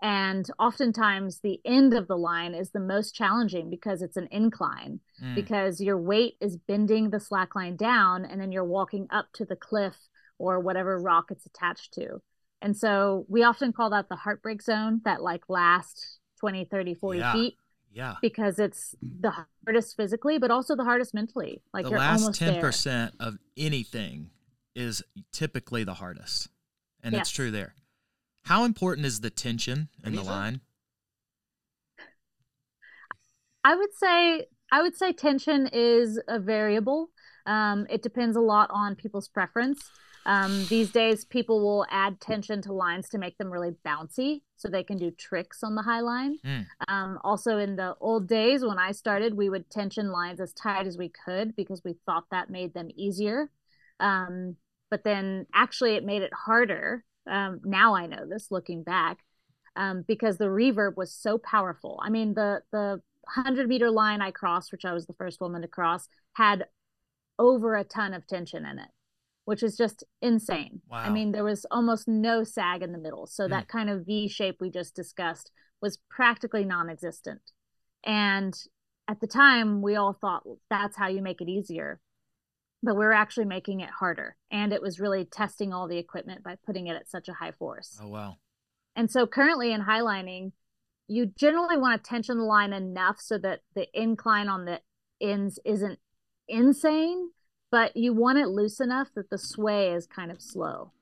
And 0.01 0.45
oftentimes 0.59 1.39
the 1.39 1.59
end 1.65 1.93
of 1.93 2.07
the 2.07 2.17
line 2.17 2.53
is 2.53 2.71
the 2.71 2.79
most 2.79 3.15
challenging 3.15 3.69
because 3.69 4.01
it's 4.01 4.17
an 4.17 4.27
incline, 4.31 4.99
Mm. 5.21 5.35
because 5.35 5.79
your 5.79 5.97
weight 5.97 6.35
is 6.41 6.57
bending 6.57 7.09
the 7.09 7.19
slack 7.19 7.55
line 7.55 7.75
down 7.75 8.25
and 8.25 8.41
then 8.41 8.51
you're 8.51 8.65
walking 8.65 9.07
up 9.09 9.27
to 9.33 9.45
the 9.45 9.55
cliff 9.55 9.95
or 10.37 10.59
whatever 10.59 10.99
rock 10.99 11.25
it's 11.31 11.45
attached 11.45 11.93
to. 11.93 12.21
And 12.62 12.75
so 12.75 13.25
we 13.29 13.43
often 13.43 13.74
call 13.74 13.89
that 13.91 14.09
the 14.09 14.15
heartbreak 14.15 14.62
zone, 14.62 15.01
that 15.05 15.21
like 15.21 15.43
last 15.50 16.19
20, 16.39 16.65
30, 16.65 16.93
40 16.95 17.19
Yeah. 17.19 17.33
feet 17.33 17.57
Yeah. 17.91 18.15
because 18.21 18.59
it's 18.59 18.95
the 19.01 19.45
hardest 19.65 19.95
physically, 19.95 20.38
but 20.38 20.51
also 20.51 20.75
the 20.75 20.83
hardest 20.83 21.13
mentally. 21.13 21.62
Like 21.74 21.83
the 21.83 21.91
you're 21.91 22.00
last 22.00 22.21
almost 22.21 22.39
ten 22.39 22.53
there. 22.53 22.62
percent 22.62 23.13
of 23.19 23.38
anything 23.57 24.31
is 24.74 25.03
typically 25.31 25.83
the 25.83 25.93
hardest, 25.93 26.50
and 27.03 27.15
it's 27.15 27.29
true 27.29 27.51
there. 27.51 27.75
How 28.43 28.63
important 28.65 29.05
is 29.07 29.21
the 29.21 29.29
tension 29.29 29.89
in 30.03 30.15
the 30.15 30.24
line? 30.24 30.62
I 33.63 33.75
would 33.75 33.93
say 33.93 34.45
I 34.71 34.81
would 34.81 34.95
say 34.95 35.13
tension 35.13 35.67
is 35.71 36.19
a 36.27 36.39
variable. 36.39 37.09
Um, 37.45 37.85
it 37.89 38.01
depends 38.01 38.35
a 38.35 38.41
lot 38.41 38.69
on 38.71 38.95
people's 38.95 39.27
preference. 39.27 39.89
Um, 40.25 40.65
these 40.67 40.91
days, 40.91 41.24
people 41.24 41.60
will 41.60 41.86
add 41.89 42.20
tension 42.20 42.62
to 42.63 42.74
lines 42.74 43.10
to 43.10 43.17
make 43.17 43.38
them 43.38 43.51
really 43.51 43.75
bouncy, 43.86 44.41
so 44.55 44.67
they 44.67 44.84
can 44.84 44.98
do 44.98 45.12
tricks 45.12 45.63
on 45.63 45.75
the 45.75 45.84
high 45.84 46.01
line. 46.01 46.38
Mm. 46.44 46.65
Um, 46.88 47.20
also, 47.24 47.58
in 47.58 47.75
the 47.75 47.96
old 48.01 48.27
days 48.27 48.65
when 48.65 48.79
I 48.79 48.91
started, 48.91 49.36
we 49.36 49.50
would 49.50 49.70
tension 49.70 50.12
lines 50.12 50.39
as 50.39 50.51
tight 50.53 50.88
as 50.88 50.98
we 50.98 51.12
could 51.25 51.55
because 51.55 51.84
we 51.86 51.96
thought 52.05 52.25
that 52.32 52.50
made 52.50 52.74
them 52.74 52.89
easier. 52.96 53.51
Um, 54.00 54.55
but 54.89 55.03
then, 55.03 55.46
actually, 55.53 55.96
it 55.96 56.03
made 56.03 56.24
it 56.24 56.34
harder. 56.34 57.03
Um, 57.29 57.62
now 57.63 57.96
I 57.96 58.08
know 58.08 58.27
this, 58.27 58.48
looking 58.50 58.84
back, 58.84 59.20
um, 59.75 60.03
because 60.08 60.38
the 60.38 60.46
reverb 60.46 60.96
was 60.98 61.13
so 61.13 61.38
powerful. 61.38 62.00
I 62.03 62.10
mean, 62.10 62.34
the 62.34 62.62
the 62.72 63.01
hundred 63.27 63.67
meter 63.67 63.91
line 63.91 64.22
I 64.22 64.32
crossed, 64.32 64.72
which 64.72 64.86
I 64.86 64.94
was 64.94 65.05
the 65.05 65.13
first 65.13 65.41
woman 65.41 65.62
to 65.62 65.67
cross, 65.67 66.08
had 66.34 66.65
over 67.38 67.75
a 67.75 67.84
ton 67.84 68.13
of 68.13 68.25
tension 68.27 68.65
in 68.65 68.79
it, 68.79 68.89
which 69.45 69.63
is 69.63 69.77
just 69.77 70.03
insane. 70.21 70.81
Wow. 70.89 70.97
I 70.99 71.09
mean, 71.09 71.31
there 71.31 71.43
was 71.43 71.65
almost 71.71 72.07
no 72.07 72.43
sag 72.43 72.81
in 72.83 72.91
the 72.91 72.97
middle. 72.97 73.25
So 73.27 73.45
Hmm. 73.45 73.51
that 73.51 73.67
kind 73.67 73.89
of 73.89 74.05
V 74.05 74.27
shape 74.27 74.57
we 74.59 74.69
just 74.69 74.95
discussed 74.95 75.51
was 75.81 75.97
practically 76.09 76.65
non 76.65 76.89
existent. 76.89 77.51
And 78.03 78.53
at 79.07 79.19
the 79.19 79.27
time, 79.27 79.81
we 79.81 79.95
all 79.95 80.13
thought 80.13 80.43
that's 80.69 80.97
how 80.97 81.07
you 81.07 81.21
make 81.21 81.41
it 81.41 81.49
easier. 81.49 82.01
But 82.83 82.95
we 82.95 83.05
were 83.05 83.13
actually 83.13 83.45
making 83.45 83.79
it 83.81 83.89
harder. 83.89 84.35
And 84.51 84.73
it 84.73 84.81
was 84.81 84.99
really 84.99 85.25
testing 85.25 85.73
all 85.73 85.87
the 85.87 85.97
equipment 85.97 86.43
by 86.43 86.57
putting 86.65 86.87
it 86.87 86.95
at 86.95 87.09
such 87.09 87.27
a 87.29 87.33
high 87.33 87.51
force. 87.51 87.99
Oh 88.01 88.07
wow. 88.09 88.37
And 88.95 89.09
so 89.11 89.27
currently 89.27 89.71
in 89.71 89.81
highlining, 89.81 90.51
you 91.07 91.27
generally 91.27 91.77
want 91.77 92.03
to 92.03 92.09
tension 92.09 92.37
the 92.37 92.43
line 92.43 92.73
enough 92.73 93.19
so 93.19 93.37
that 93.39 93.61
the 93.75 93.87
incline 93.93 94.47
on 94.49 94.65
the 94.65 94.81
ends 95.21 95.59
isn't 95.65 95.99
insane, 96.47 97.29
but 97.75 97.98
you 97.98 98.13
want 98.13 98.38
it 98.38 98.48
loose 98.48 98.79
enough 98.79 99.10
that 99.15 99.29
the 99.29 99.38
sway 99.38 99.91
is 99.91 100.08
kind 100.08 100.32
of 100.32 100.41
slow. 100.41 100.94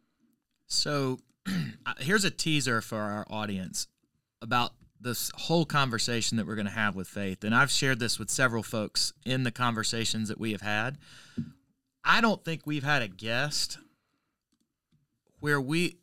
So 0.66 1.20
uh, 1.48 1.94
here's 2.00 2.26
a 2.26 2.32
teaser 2.32 2.82
for 2.82 2.98
our 2.98 3.28
audience 3.30 3.86
about 4.42 4.72
this 5.00 5.32
whole 5.36 5.66
conversation 5.66 6.36
that 6.38 6.48
we're 6.48 6.56
going 6.56 6.66
to 6.66 6.72
have 6.72 6.96
with 6.96 7.08
Faith. 7.08 7.44
And 7.44 7.54
I've 7.54 7.70
shared 7.70 8.00
this 8.00 8.18
with 8.18 8.32
several 8.32 8.64
folks 8.64 9.14
in 9.24 9.44
the 9.44 9.52
conversations 9.52 10.30
that 10.30 10.40
we 10.40 10.52
have 10.52 10.62
had. 10.62 10.98
I 12.04 12.22
don't 12.22 12.44
think 12.44 12.62
we've 12.66 12.84
had 12.84 13.04
a 13.04 13.08
guest 13.08 13.78
where 15.42 15.62
we 15.62 15.98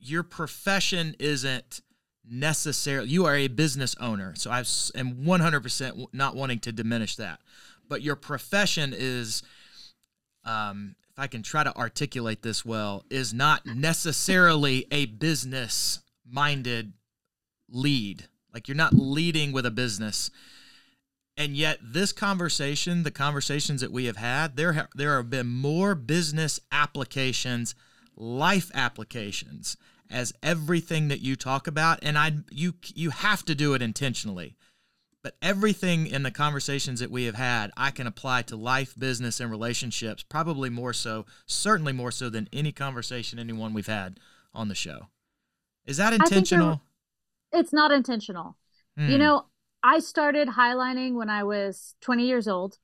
your 0.00 0.24
profession 0.24 1.14
isn't 1.20 1.82
necessarily 2.28 3.10
you 3.10 3.26
are 3.26 3.36
a 3.36 3.46
business 3.46 3.94
owner. 4.00 4.34
So 4.34 4.50
I 4.50 4.58
am 4.58 5.24
100% 5.24 6.06
not 6.12 6.34
wanting 6.34 6.58
to 6.60 6.72
diminish 6.72 7.14
that. 7.14 7.38
But 7.88 8.02
your 8.02 8.16
profession 8.16 8.92
is 8.96 9.44
um, 10.44 10.94
if 11.10 11.18
I 11.18 11.26
can 11.26 11.42
try 11.42 11.64
to 11.64 11.76
articulate 11.76 12.42
this 12.42 12.64
well, 12.64 13.04
is 13.10 13.34
not 13.34 13.66
necessarily 13.66 14.86
a 14.90 15.06
business 15.06 16.00
minded 16.26 16.92
lead. 17.68 18.28
Like 18.52 18.68
you're 18.68 18.76
not 18.76 18.94
leading 18.94 19.52
with 19.52 19.66
a 19.66 19.70
business. 19.70 20.30
And 21.36 21.56
yet 21.56 21.78
this 21.82 22.12
conversation, 22.12 23.02
the 23.02 23.10
conversations 23.10 23.80
that 23.80 23.92
we 23.92 24.04
have 24.06 24.16
had, 24.16 24.56
there 24.56 24.74
ha- 24.74 24.88
there 24.94 25.16
have 25.16 25.30
been 25.30 25.46
more 25.46 25.94
business 25.94 26.60
applications, 26.70 27.74
life 28.16 28.70
applications 28.74 29.76
as 30.10 30.32
everything 30.42 31.08
that 31.08 31.20
you 31.20 31.36
talk 31.36 31.66
about 31.66 31.98
and 32.02 32.18
I 32.18 32.32
you 32.50 32.74
you 32.94 33.10
have 33.10 33.44
to 33.44 33.54
do 33.54 33.74
it 33.74 33.82
intentionally 33.82 34.56
but 35.22 35.36
everything 35.42 36.06
in 36.06 36.22
the 36.22 36.30
conversations 36.30 37.00
that 37.00 37.10
we 37.10 37.24
have 37.24 37.34
had 37.34 37.70
i 37.76 37.90
can 37.90 38.06
apply 38.06 38.42
to 38.42 38.56
life 38.56 38.94
business 38.98 39.40
and 39.40 39.50
relationships 39.50 40.22
probably 40.22 40.70
more 40.70 40.92
so 40.92 41.26
certainly 41.46 41.92
more 41.92 42.10
so 42.10 42.28
than 42.28 42.48
any 42.52 42.72
conversation 42.72 43.38
anyone 43.38 43.74
we've 43.74 43.86
had 43.86 44.18
on 44.54 44.68
the 44.68 44.74
show 44.74 45.08
is 45.86 45.96
that 45.96 46.12
intentional 46.12 46.80
It's 47.52 47.72
not 47.72 47.90
intentional. 47.90 48.56
You 49.06 49.18
Hmm. 49.18 49.18
know, 49.18 49.46
I 49.82 49.98
started 50.00 50.48
highlining 50.48 51.14
when 51.14 51.30
I 51.30 51.42
was 51.44 51.94
20 52.00 52.26
years 52.26 52.46
old, 52.46 52.78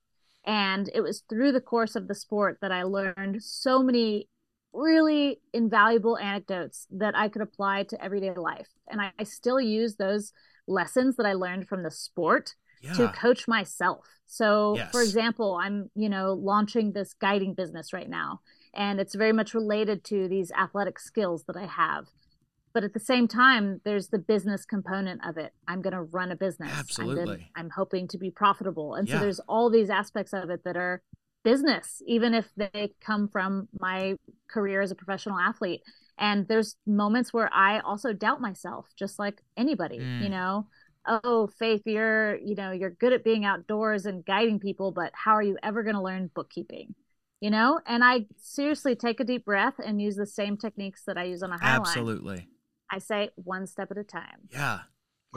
and 0.44 0.90
it 0.94 1.00
was 1.02 1.22
through 1.28 1.52
the 1.52 1.60
course 1.60 1.96
of 1.96 2.08
the 2.08 2.14
sport 2.14 2.58
that 2.62 2.72
I 2.72 2.82
learned 2.84 3.42
so 3.42 3.82
many 3.82 4.28
really 4.72 5.40
invaluable 5.52 6.18
anecdotes 6.18 6.86
that 6.90 7.16
I 7.16 7.28
could 7.28 7.42
apply 7.42 7.84
to 7.84 8.04
everyday 8.04 8.34
life. 8.34 8.68
And 8.88 9.00
I, 9.00 9.12
I 9.18 9.24
still 9.24 9.60
use 9.60 9.96
those 9.96 10.32
lessons 10.66 11.16
that 11.16 11.26
I 11.26 11.32
learned 11.34 11.68
from 11.68 11.82
the 11.82 11.90
sport 11.90 12.54
to 12.96 13.08
coach 13.08 13.48
myself. 13.48 14.06
So, 14.26 14.74
for 14.92 15.02
example, 15.02 15.58
I'm, 15.60 15.90
you 15.94 16.08
know, 16.08 16.32
launching 16.34 16.92
this 16.92 17.14
guiding 17.14 17.54
business 17.54 17.92
right 17.92 18.08
now, 18.08 18.40
and 18.74 19.00
it's 19.00 19.14
very 19.14 19.32
much 19.32 19.54
related 19.54 20.04
to 20.04 20.28
these 20.28 20.50
athletic 20.52 20.98
skills 20.98 21.44
that 21.46 21.56
I 21.56 21.66
have. 21.66 22.06
But 22.74 22.84
at 22.84 22.92
the 22.92 23.00
same 23.00 23.26
time, 23.26 23.80
there's 23.84 24.08
the 24.08 24.18
business 24.18 24.66
component 24.66 25.26
of 25.26 25.38
it. 25.38 25.52
I'm 25.66 25.80
going 25.80 25.94
to 25.94 26.02
run 26.02 26.30
a 26.30 26.36
business. 26.36 26.68
I'm, 26.68 26.74
gonna- 26.74 27.20
Absolutely. 27.20 27.50
I'm 27.56 27.70
hoping 27.70 28.06
to 28.08 28.18
be 28.18 28.30
profitable. 28.30 28.94
And 28.96 29.08
Yeah. 29.08 29.14
so 29.14 29.20
there's 29.20 29.40
all 29.48 29.70
these 29.70 29.88
aspects 29.88 30.34
of 30.34 30.50
it 30.50 30.62
that 30.64 30.76
are 30.76 31.02
business, 31.42 32.02
even 32.06 32.34
if 32.34 32.50
they 32.56 32.92
come 33.00 33.28
from 33.28 33.68
my 33.80 34.16
career 34.50 34.82
as 34.82 34.90
a 34.90 34.94
professional 34.94 35.38
athlete. 35.38 35.80
And 36.18 36.48
there's 36.48 36.76
moments 36.86 37.32
where 37.32 37.52
I 37.52 37.80
also 37.80 38.12
doubt 38.12 38.40
myself, 38.40 38.88
just 38.96 39.18
like 39.18 39.42
anybody, 39.56 39.98
Mm. 39.98 40.22
you 40.22 40.28
know, 40.30 40.66
oh, 41.06 41.46
Faith, 41.58 41.82
you're, 41.84 42.36
you 42.36 42.54
know, 42.54 42.70
you're 42.72 42.90
good 42.90 43.12
at 43.12 43.22
being 43.24 43.44
outdoors 43.44 44.06
and 44.06 44.24
guiding 44.24 44.58
people, 44.58 44.90
but 44.92 45.12
how 45.14 45.32
are 45.32 45.42
you 45.42 45.56
ever 45.62 45.82
going 45.82 45.94
to 45.94 46.02
learn 46.02 46.30
bookkeeping? 46.34 46.94
You 47.40 47.50
know, 47.50 47.80
and 47.86 48.02
I 48.02 48.26
seriously 48.38 48.96
take 48.96 49.20
a 49.20 49.24
deep 49.24 49.44
breath 49.44 49.74
and 49.84 50.00
use 50.00 50.16
the 50.16 50.26
same 50.26 50.56
techniques 50.56 51.02
that 51.06 51.18
I 51.18 51.24
use 51.24 51.42
on 51.42 51.52
a 51.52 51.58
high 51.58 51.72
line. 51.76 51.80
absolutely 51.86 52.48
I 52.90 52.98
say 52.98 53.30
one 53.36 53.66
step 53.66 53.90
at 53.90 53.98
a 53.98 54.04
time. 54.04 54.48
yeah 54.50 54.80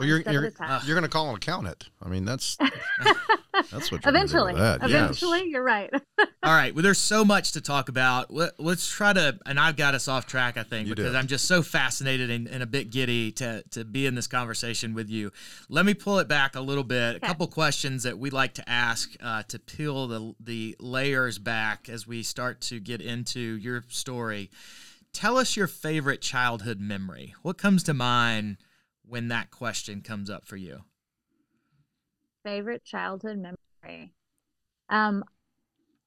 Well, 0.00 0.08
you're 0.08 0.20
you're, 0.20 0.46
a 0.46 0.82
you're 0.86 0.94
going 0.94 1.02
to 1.02 1.10
call 1.10 1.28
an 1.28 1.36
accountant. 1.36 1.90
I 2.02 2.08
mean, 2.08 2.24
that's 2.24 2.56
that's 3.70 3.92
what 3.92 4.02
you're 4.02 4.12
gonna 4.12 4.26
do 4.26 4.46
eventually. 4.46 4.54
Yes. 4.54 4.78
eventually, 4.82 5.44
you're 5.50 5.62
right. 5.62 5.90
all 6.42 6.54
right 6.54 6.74
well 6.74 6.82
there's 6.82 6.98
so 6.98 7.22
much 7.22 7.52
to 7.52 7.60
talk 7.60 7.90
about 7.90 8.32
Let, 8.32 8.58
let's 8.58 8.88
try 8.88 9.12
to 9.12 9.38
and 9.44 9.60
i've 9.60 9.76
got 9.76 9.94
us 9.94 10.08
off 10.08 10.26
track 10.26 10.56
i 10.56 10.62
think 10.62 10.88
You 10.88 10.94
because 10.94 11.12
did. 11.12 11.16
i'm 11.16 11.26
just 11.26 11.46
so 11.46 11.62
fascinated 11.62 12.30
and, 12.30 12.48
and 12.48 12.62
a 12.62 12.66
bit 12.66 12.88
giddy 12.90 13.30
to 13.32 13.62
to 13.72 13.84
be 13.84 14.06
in 14.06 14.14
this 14.14 14.26
conversation 14.26 14.94
with 14.94 15.10
you 15.10 15.32
let 15.68 15.84
me 15.84 15.92
pull 15.92 16.18
it 16.18 16.28
back 16.28 16.56
a 16.56 16.60
little 16.60 16.84
bit 16.84 17.16
a 17.16 17.20
couple 17.20 17.46
questions 17.46 18.04
that 18.04 18.18
we 18.18 18.30
like 18.30 18.54
to 18.54 18.66
ask 18.68 19.14
uh, 19.22 19.42
to 19.48 19.58
peel 19.58 20.06
the 20.06 20.34
the 20.40 20.76
layers 20.80 21.38
back 21.38 21.90
as 21.90 22.06
we 22.06 22.22
start 22.22 22.62
to 22.62 22.80
get 22.80 23.02
into 23.02 23.40
your 23.40 23.84
story 23.88 24.50
tell 25.12 25.36
us 25.36 25.56
your 25.58 25.66
favorite 25.66 26.22
childhood 26.22 26.80
memory 26.80 27.34
what 27.42 27.58
comes 27.58 27.82
to 27.82 27.92
mind 27.92 28.56
when 29.10 29.28
that 29.28 29.50
question 29.50 30.00
comes 30.00 30.30
up 30.30 30.46
for 30.46 30.56
you 30.56 30.84
Favorite 32.44 32.84
childhood 32.84 33.38
memory. 33.38 34.14
Um, 34.88 35.24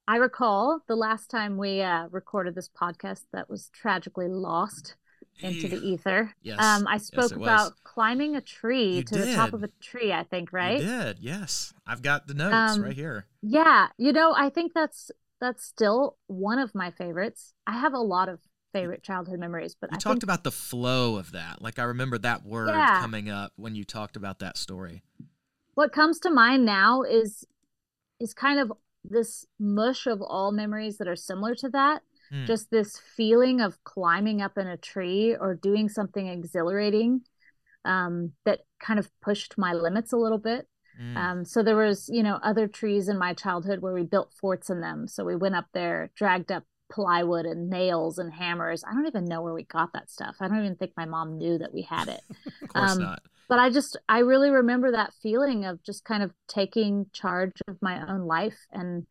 I 0.07 0.17
recall 0.17 0.81
the 0.87 0.95
last 0.95 1.29
time 1.29 1.57
we 1.57 1.81
uh, 1.81 2.07
recorded 2.11 2.55
this 2.55 2.69
podcast 2.69 3.21
that 3.31 3.49
was 3.49 3.69
tragically 3.69 4.27
lost 4.27 4.95
into 5.39 5.67
the 5.67 5.77
ether. 5.77 6.33
Yes. 6.41 6.59
Um, 6.59 6.87
I 6.87 6.97
spoke 6.97 7.31
was. 7.31 7.33
about 7.33 7.71
climbing 7.83 8.35
a 8.35 8.41
tree 8.41 8.97
You 8.97 9.03
to 9.03 9.17
the 9.17 9.33
top 9.33 9.53
of 9.53 9.63
a 9.63 9.69
tree. 9.81 10.11
I 10.11 10.23
think 10.23 10.51
right. 10.51 10.79
you 10.79 10.85
did 10.87 11.19
yes 11.19 11.73
i've 11.85 12.01
got 12.01 12.27
the 12.27 12.33
notes 12.33 12.75
Um, 12.75 12.81
right 12.83 12.93
here 12.95 13.27
Yeah, 13.41 13.87
you 13.97 14.11
know, 14.11 14.33
I 14.35 14.49
think 14.49 14.73
that's 14.73 15.11
that's 15.39 15.63
still 15.65 16.17
one 16.27 16.57
of 16.59 16.73
my 16.73 16.89
favorites. 16.91 17.53
I 17.67 17.77
have 17.77 17.93
a 17.93 17.99
lot 17.99 18.29
of 18.29 18.39
favorite 18.73 19.03
childhood 19.03 19.39
memories, 19.39 19.75
but 19.79 19.91
You 19.91 19.95
I 19.95 19.99
talked 19.99 20.13
think 20.15 20.23
about 20.23 20.43
the 20.43 20.51
flow 20.51 21.15
of 21.17 21.31
that. 21.31 21.61
Like 21.61 21.79
I 21.79 21.83
remember 21.83 22.17
that 22.17 22.43
word 22.45 22.69
Yeah. 22.69 22.99
coming 22.99 23.29
up 23.29 23.53
when 23.55 23.75
you 23.75 23.83
talked 23.85 24.15
about 24.17 24.39
that 24.39 24.57
story. 24.57 25.03
what 25.75 25.91
comes 25.93 26.19
to 26.19 26.29
mind 26.29 26.65
now 26.65 27.03
is 27.03 27.45
is 28.19 28.33
kind 28.33 28.59
of 28.59 28.71
this 29.03 29.45
mush 29.59 30.05
of 30.07 30.21
all 30.21 30.51
memories 30.51 30.97
that 30.97 31.07
are 31.07 31.15
similar 31.15 31.55
to 31.55 31.69
that. 31.69 32.01
Hmm. 32.29 32.45
Just 32.45 32.69
this 32.71 32.97
feeling 33.17 33.59
of 33.61 33.83
climbing 33.83 34.41
up 34.41 34.57
in 34.57 34.67
a 34.67 34.77
tree 34.77 35.35
or 35.39 35.55
doing 35.55 35.89
something 35.89 36.27
exhilarating 36.27 37.21
um, 37.85 38.31
that 38.45 38.61
kind 38.79 38.97
of 38.99 39.09
pushed 39.21 39.57
my 39.57 39.73
limits 39.73 40.13
a 40.13 40.17
little 40.17 40.37
bit. 40.37 40.67
Mm. 41.01 41.17
Um, 41.17 41.45
so 41.45 41.63
there 41.63 41.75
was, 41.75 42.07
you 42.13 42.23
know, 42.23 42.39
other 42.43 42.67
trees 42.67 43.09
in 43.09 43.17
my 43.17 43.33
childhood 43.33 43.79
where 43.81 43.93
we 43.93 44.03
built 44.03 44.31
forts 44.31 44.69
in 44.69 44.79
them. 44.79 45.07
So 45.07 45.25
we 45.25 45.35
went 45.35 45.55
up 45.55 45.65
there, 45.73 46.11
dragged 46.15 46.51
up 46.51 46.63
plywood 46.93 47.45
and 47.45 47.69
nails 47.69 48.19
and 48.19 48.31
hammers. 48.31 48.83
I 48.83 48.93
don't 48.93 49.07
even 49.07 49.25
know 49.25 49.41
where 49.41 49.53
we 49.53 49.63
got 49.63 49.93
that 49.93 50.09
stuff. 50.09 50.35
I 50.39 50.47
don't 50.47 50.59
even 50.59 50.75
think 50.75 50.91
my 50.95 51.05
mom 51.05 51.37
knew 51.37 51.57
that 51.57 51.73
we 51.73 51.81
had 51.81 52.07
it. 52.07 52.21
of 52.61 52.69
course 52.69 52.91
um, 52.91 52.99
not. 52.99 53.21
But 53.49 53.59
I 53.59 53.69
just, 53.69 53.97
I 54.07 54.19
really 54.19 54.49
remember 54.49 54.91
that 54.91 55.13
feeling 55.21 55.65
of 55.65 55.83
just 55.83 56.05
kind 56.05 56.23
of 56.23 56.31
taking 56.47 57.07
charge 57.11 57.61
of 57.67 57.77
my 57.81 58.07
own 58.07 58.21
life 58.21 58.57
and 58.71 59.05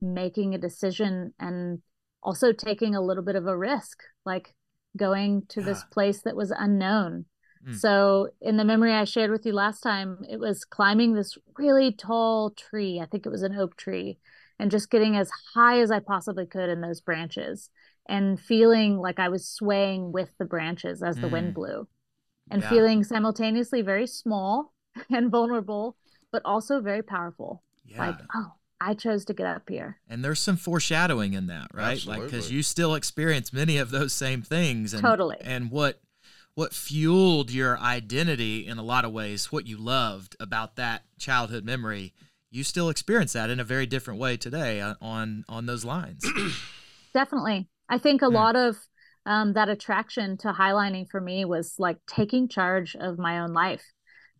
making 0.00 0.54
a 0.54 0.58
decision 0.58 1.32
and 1.38 1.80
also 2.22 2.52
taking 2.52 2.94
a 2.94 3.00
little 3.00 3.24
bit 3.24 3.34
of 3.34 3.46
a 3.46 3.56
risk, 3.56 4.02
like 4.24 4.54
going 4.96 5.42
to 5.48 5.62
this 5.62 5.82
place 5.84 6.22
that 6.22 6.36
was 6.36 6.52
unknown. 6.56 7.24
Mm. 7.66 7.78
So, 7.78 8.28
in 8.40 8.56
the 8.56 8.64
memory 8.64 8.92
I 8.92 9.04
shared 9.04 9.30
with 9.30 9.46
you 9.46 9.52
last 9.52 9.80
time, 9.80 10.18
it 10.28 10.38
was 10.38 10.64
climbing 10.64 11.14
this 11.14 11.38
really 11.56 11.92
tall 11.92 12.50
tree. 12.50 13.00
I 13.00 13.06
think 13.06 13.24
it 13.24 13.30
was 13.30 13.42
an 13.42 13.56
oak 13.56 13.76
tree, 13.76 14.18
and 14.62 14.70
just 14.70 14.90
getting 14.90 15.16
as 15.16 15.28
high 15.54 15.80
as 15.80 15.90
I 15.90 15.98
possibly 15.98 16.46
could 16.46 16.70
in 16.70 16.80
those 16.80 17.00
branches 17.00 17.68
and 18.08 18.38
feeling 18.38 18.96
like 18.98 19.18
I 19.18 19.28
was 19.28 19.48
swaying 19.48 20.12
with 20.12 20.30
the 20.38 20.44
branches 20.44 21.02
as 21.02 21.16
the 21.16 21.26
Mm. 21.28 21.32
wind 21.32 21.54
blew 21.54 21.88
and 22.50 22.62
Yeah. 22.62 22.68
feeling 22.68 23.02
simultaneously 23.04 23.82
very 23.82 24.06
small 24.06 24.72
and 25.10 25.30
vulnerable, 25.30 25.96
but 26.30 26.42
also 26.44 26.80
very 26.80 27.02
powerful. 27.02 27.62
Yeah. 27.84 28.06
Like, 28.06 28.20
oh, 28.34 28.52
I 28.80 28.94
chose 28.94 29.24
to 29.26 29.34
get 29.34 29.46
up 29.46 29.68
here. 29.68 29.98
and 30.08 30.24
there's 30.24 30.40
some 30.40 30.56
foreshadowing 30.56 31.32
in 31.34 31.46
that, 31.48 31.68
right? 31.74 32.04
Like 32.06 32.28
cuz 32.30 32.50
you 32.52 32.62
still 32.62 32.94
experience 32.94 33.52
many 33.52 33.78
of 33.78 33.90
those 33.90 34.12
same 34.12 34.42
things 34.42 34.92
and 34.94 35.02
Totally. 35.02 35.38
and 35.40 35.70
what 35.72 36.00
what 36.54 36.74
fueled 36.74 37.50
your 37.50 37.78
identity 37.78 38.66
in 38.66 38.76
a 38.78 38.82
lot 38.82 39.04
of 39.06 39.10
ways, 39.12 39.50
what 39.50 39.66
you 39.66 39.76
loved 39.78 40.36
about 40.38 40.76
that 40.76 41.04
childhood 41.18 41.64
memory, 41.64 42.12
you 42.52 42.62
still 42.62 42.88
experience 42.88 43.32
that 43.32 43.50
in 43.50 43.58
a 43.58 43.64
very 43.64 43.86
different 43.86 44.20
way 44.20 44.36
today 44.36 44.80
uh, 44.80 44.94
on 45.00 45.44
on 45.48 45.66
those 45.66 45.84
lines. 45.84 46.24
Definitely. 47.14 47.68
I 47.88 47.98
think 47.98 48.22
a 48.22 48.26
Hmm. 48.28 48.34
lot 48.34 48.56
of 48.56 48.76
um, 49.26 49.52
that 49.54 49.68
attraction 49.68 50.36
to 50.38 50.52
highlining 50.52 51.08
for 51.10 51.20
me 51.20 51.44
was 51.44 51.74
like 51.78 51.98
taking 52.06 52.48
charge 52.48 52.94
of 52.96 53.18
my 53.18 53.40
own 53.40 53.52
life, 53.52 53.82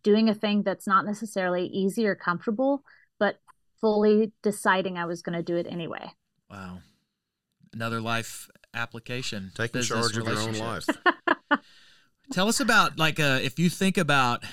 doing 0.03 0.29
a 0.29 0.33
thing 0.33 0.63
that's 0.63 0.87
not 0.87 1.05
necessarily 1.05 1.65
easy 1.67 2.05
or 2.05 2.15
comfortable, 2.15 2.83
but 3.19 3.37
fully 3.81 4.31
deciding 4.43 4.97
I 4.97 5.05
was 5.05 5.21
going 5.21 5.37
to 5.37 5.43
do 5.43 5.55
it 5.55 5.67
anyway. 5.69 6.11
Wow. 6.49 6.79
Another 7.73 8.01
life 8.01 8.49
application. 8.73 9.51
Taking 9.55 9.81
charge 9.81 10.17
of 10.17 10.27
your 10.27 10.37
own 10.37 10.51
relationship. 10.53 10.95
life. 11.49 11.59
Tell 12.31 12.47
us 12.47 12.59
about 12.59 12.97
like 12.99 13.19
uh, 13.19 13.39
if 13.41 13.59
you 13.59 13.69
think 13.69 13.97
about 13.97 14.43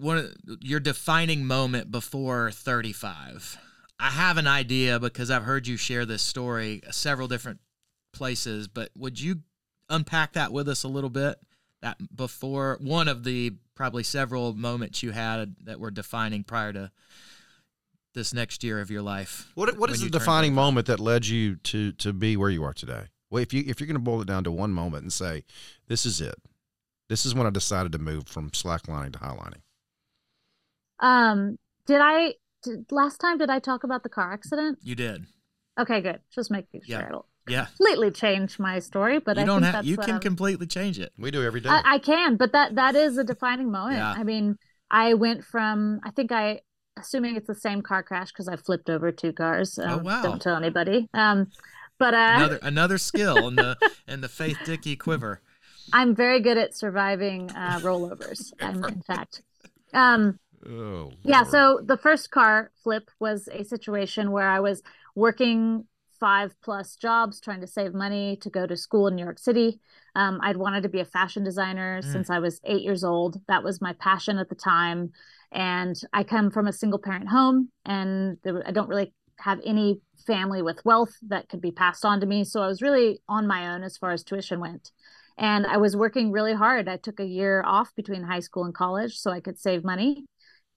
one 0.00 0.18
of 0.18 0.34
your 0.60 0.80
defining 0.80 1.46
moment 1.46 1.90
before 1.90 2.50
35. 2.50 3.58
I 4.00 4.10
have 4.10 4.38
an 4.38 4.46
idea 4.46 5.00
because 5.00 5.30
I've 5.30 5.42
heard 5.42 5.66
you 5.66 5.76
share 5.76 6.06
this 6.06 6.22
story 6.22 6.82
several 6.90 7.28
different 7.28 7.60
places, 8.12 8.68
but 8.68 8.90
would 8.96 9.20
you 9.20 9.40
unpack 9.90 10.34
that 10.34 10.52
with 10.52 10.68
us 10.68 10.84
a 10.84 10.88
little 10.88 11.10
bit? 11.10 11.38
That 11.82 11.96
before 12.14 12.78
one 12.80 13.08
of 13.08 13.24
the 13.24 13.54
probably 13.74 14.02
several 14.02 14.52
moments 14.52 15.02
you 15.02 15.12
had 15.12 15.54
that 15.64 15.78
were 15.78 15.92
defining 15.92 16.42
prior 16.42 16.72
to 16.72 16.90
this 18.14 18.34
next 18.34 18.64
year 18.64 18.80
of 18.80 18.90
your 18.90 19.02
life. 19.02 19.50
What 19.54 19.78
what 19.78 19.90
is 19.90 20.00
the 20.00 20.10
defining 20.10 20.54
moment 20.54 20.88
that 20.88 20.98
led 20.98 21.26
you 21.26 21.56
to 21.56 21.92
to 21.92 22.12
be 22.12 22.36
where 22.36 22.50
you 22.50 22.64
are 22.64 22.72
today? 22.72 23.04
Well, 23.30 23.42
if 23.42 23.52
you 23.52 23.62
if 23.66 23.80
you're 23.80 23.86
going 23.86 23.94
to 23.94 24.00
boil 24.00 24.20
it 24.20 24.26
down 24.26 24.44
to 24.44 24.50
one 24.50 24.72
moment 24.72 25.02
and 25.02 25.12
say, 25.12 25.44
"This 25.86 26.04
is 26.04 26.20
it," 26.20 26.34
this 27.08 27.24
is 27.24 27.34
when 27.34 27.46
I 27.46 27.50
decided 27.50 27.92
to 27.92 27.98
move 27.98 28.26
from 28.26 28.50
slacklining 28.50 29.12
to 29.12 29.18
highlining. 29.20 29.62
Um, 31.00 31.58
did 31.86 32.00
I 32.02 32.34
did, 32.62 32.90
last 32.90 33.18
time 33.18 33.38
did 33.38 33.50
I 33.50 33.58
talk 33.60 33.84
about 33.84 34.02
the 34.02 34.08
car 34.08 34.32
accident? 34.32 34.78
You 34.82 34.94
did. 34.94 35.26
Okay, 35.78 36.00
good. 36.00 36.20
Just 36.34 36.50
making 36.50 36.80
sure 36.82 36.98
Yeah. 36.98 37.06
I 37.06 37.10
don't 37.10 37.24
Yeah. 37.48 37.66
completely 37.66 38.10
change 38.10 38.58
my 38.58 38.78
story, 38.80 39.20
but 39.20 39.36
you 39.36 39.42
I 39.44 39.46
don't 39.46 39.62
think 39.62 39.66
have 39.66 39.84
that's 39.84 39.86
you 39.86 39.96
can 39.96 40.10
I'm- 40.10 40.20
completely 40.20 40.66
change 40.66 40.98
it. 40.98 41.12
We 41.16 41.30
do 41.30 41.42
every 41.44 41.60
day. 41.60 41.68
I, 41.70 41.82
I 41.94 41.98
can, 41.98 42.36
but 42.36 42.52
that 42.52 42.74
that 42.74 42.94
is 42.96 43.16
a 43.16 43.24
defining 43.24 43.70
moment. 43.70 43.98
Yeah. 43.98 44.12
I 44.16 44.24
mean, 44.24 44.58
I 44.90 45.14
went 45.14 45.44
from 45.44 46.00
I 46.04 46.10
think 46.10 46.32
I 46.32 46.60
assuming 46.98 47.36
it's 47.36 47.46
the 47.46 47.54
same 47.54 47.80
car 47.80 48.02
crash 48.02 48.32
because 48.32 48.48
I 48.48 48.56
flipped 48.56 48.90
over 48.90 49.12
two 49.12 49.32
cars. 49.32 49.78
Um, 49.78 49.90
Oh, 49.90 49.98
wow. 50.02 50.22
Don't 50.22 50.42
tell 50.42 50.56
anybody. 50.56 51.08
Um, 51.14 51.46
but 51.96 52.12
uh, 52.12 52.32
Another 52.36 52.58
another 52.62 52.98
skill 52.98 53.46
in 53.48 53.54
the 53.56 53.76
in 54.08 54.20
the 54.20 54.28
Faith 54.28 54.58
Dickey 54.64 54.96
quiver. 54.96 55.40
I'm 55.92 56.14
very 56.14 56.40
good 56.40 56.58
at 56.58 56.74
surviving 56.76 57.50
uh, 57.52 57.78
rollovers. 57.82 58.52
I'm, 58.60 58.84
in 58.84 59.00
fact. 59.02 59.42
Um, 59.94 60.38
oh, 60.66 61.12
yeah. 61.22 61.40
Lord. 61.40 61.50
So 61.50 61.80
the 61.84 61.96
first 61.96 62.30
car 62.30 62.70
flip 62.82 63.10
was 63.18 63.48
a 63.52 63.64
situation 63.64 64.30
where 64.30 64.48
I 64.48 64.60
was 64.60 64.82
working 65.14 65.84
five 66.18 66.54
plus 66.62 66.96
jobs 66.96 67.40
trying 67.40 67.60
to 67.60 67.66
save 67.66 67.94
money 67.94 68.36
to 68.42 68.50
go 68.50 68.66
to 68.66 68.76
school 68.76 69.06
in 69.06 69.14
New 69.14 69.22
York 69.22 69.38
City. 69.38 69.78
Um, 70.16 70.40
I'd 70.42 70.56
wanted 70.56 70.82
to 70.82 70.88
be 70.88 71.00
a 71.00 71.04
fashion 71.04 71.44
designer 71.44 72.00
Mm. 72.02 72.12
since 72.12 72.28
I 72.30 72.40
was 72.40 72.60
eight 72.64 72.82
years 72.82 73.04
old. 73.04 73.40
That 73.46 73.62
was 73.62 73.80
my 73.80 73.92
passion 73.92 74.38
at 74.38 74.48
the 74.48 74.56
time. 74.56 75.12
And 75.52 75.94
I 76.12 76.24
come 76.24 76.50
from 76.50 76.66
a 76.66 76.72
single 76.72 76.98
parent 76.98 77.28
home, 77.28 77.70
and 77.84 78.36
there, 78.42 78.62
I 78.66 78.72
don't 78.72 78.88
really 78.88 79.14
have 79.36 79.60
any 79.64 80.00
family 80.26 80.60
with 80.60 80.84
wealth 80.84 81.14
that 81.28 81.48
could 81.48 81.60
be 81.60 81.70
passed 81.70 82.04
on 82.04 82.20
to 82.20 82.26
me. 82.26 82.42
So 82.44 82.60
I 82.60 82.66
was 82.66 82.82
really 82.82 83.20
on 83.28 83.46
my 83.46 83.72
own 83.72 83.84
as 83.84 83.96
far 83.96 84.10
as 84.10 84.24
tuition 84.24 84.58
went. 84.58 84.90
And 85.38 85.64
I 85.66 85.76
was 85.76 85.96
working 85.96 86.32
really 86.32 86.52
hard. 86.54 86.88
I 86.88 86.96
took 86.96 87.20
a 87.20 87.24
year 87.24 87.62
off 87.64 87.94
between 87.94 88.24
high 88.24 88.40
school 88.40 88.64
and 88.64 88.74
college 88.74 89.16
so 89.16 89.30
I 89.30 89.40
could 89.40 89.56
save 89.56 89.84
money. 89.84 90.24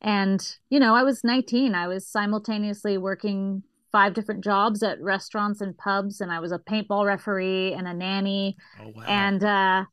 And, 0.02 0.42
you 0.70 0.80
know, 0.80 0.96
I 0.96 1.04
was 1.04 1.24
19. 1.24 1.76
I 1.76 1.88
was 1.88 2.08
simultaneously 2.08 2.98
working 2.98 3.64
five 3.92 4.14
different 4.14 4.44
jobs 4.44 4.82
at 4.84 5.02
restaurants 5.02 5.62
and 5.62 5.78
pubs, 5.78 6.22
and 6.22 6.32
I 6.32 6.40
was 6.40 6.52
a 6.52 6.60
paintball 6.60 7.06
referee 7.06 7.74
and 7.74 7.88
a 7.88 7.94
nanny. 7.94 8.56
Oh 8.82 8.94
wow. 8.96 9.04
And 9.06 9.44
uh, 9.44 9.86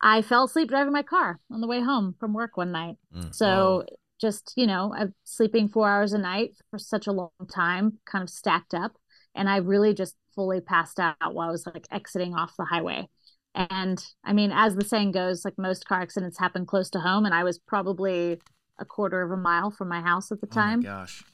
I 0.00 0.22
fell 0.22 0.44
asleep 0.44 0.68
driving 0.68 0.92
my 0.92 1.02
car 1.02 1.40
on 1.50 1.60
the 1.60 1.66
way 1.66 1.80
home 1.80 2.14
from 2.20 2.34
work 2.34 2.56
one 2.56 2.72
night. 2.72 2.96
Mm. 3.14 3.34
So 3.34 3.84
just, 4.20 4.52
you 4.56 4.66
know, 4.66 4.94
I'm 4.96 5.14
sleeping 5.24 5.68
four 5.68 5.88
hours 5.88 6.12
a 6.12 6.18
night 6.18 6.54
for 6.70 6.78
such 6.78 7.06
a 7.06 7.12
long 7.12 7.30
time, 7.52 7.98
kind 8.04 8.22
of 8.22 8.30
stacked 8.30 8.74
up. 8.74 8.92
And 9.34 9.48
I 9.48 9.56
really 9.56 9.94
just 9.94 10.14
fully 10.34 10.60
passed 10.60 11.00
out 11.00 11.16
while 11.34 11.48
I 11.48 11.52
was 11.52 11.66
like 11.66 11.86
exiting 11.90 12.34
off 12.34 12.56
the 12.56 12.64
highway. 12.64 13.08
And 13.54 14.02
I 14.24 14.32
mean, 14.32 14.52
as 14.52 14.76
the 14.76 14.84
saying 14.84 15.12
goes, 15.12 15.44
like 15.44 15.58
most 15.58 15.86
car 15.86 16.00
accidents 16.00 16.38
happen 16.38 16.66
close 16.66 16.90
to 16.90 17.00
home. 17.00 17.24
And 17.24 17.34
I 17.34 17.44
was 17.44 17.58
probably 17.58 18.40
a 18.78 18.84
quarter 18.84 19.22
of 19.22 19.30
a 19.30 19.36
mile 19.36 19.70
from 19.70 19.88
my 19.88 20.00
house 20.00 20.32
at 20.32 20.40
the 20.40 20.48
oh 20.50 20.54
time. 20.54 20.82
gosh. 20.82 21.24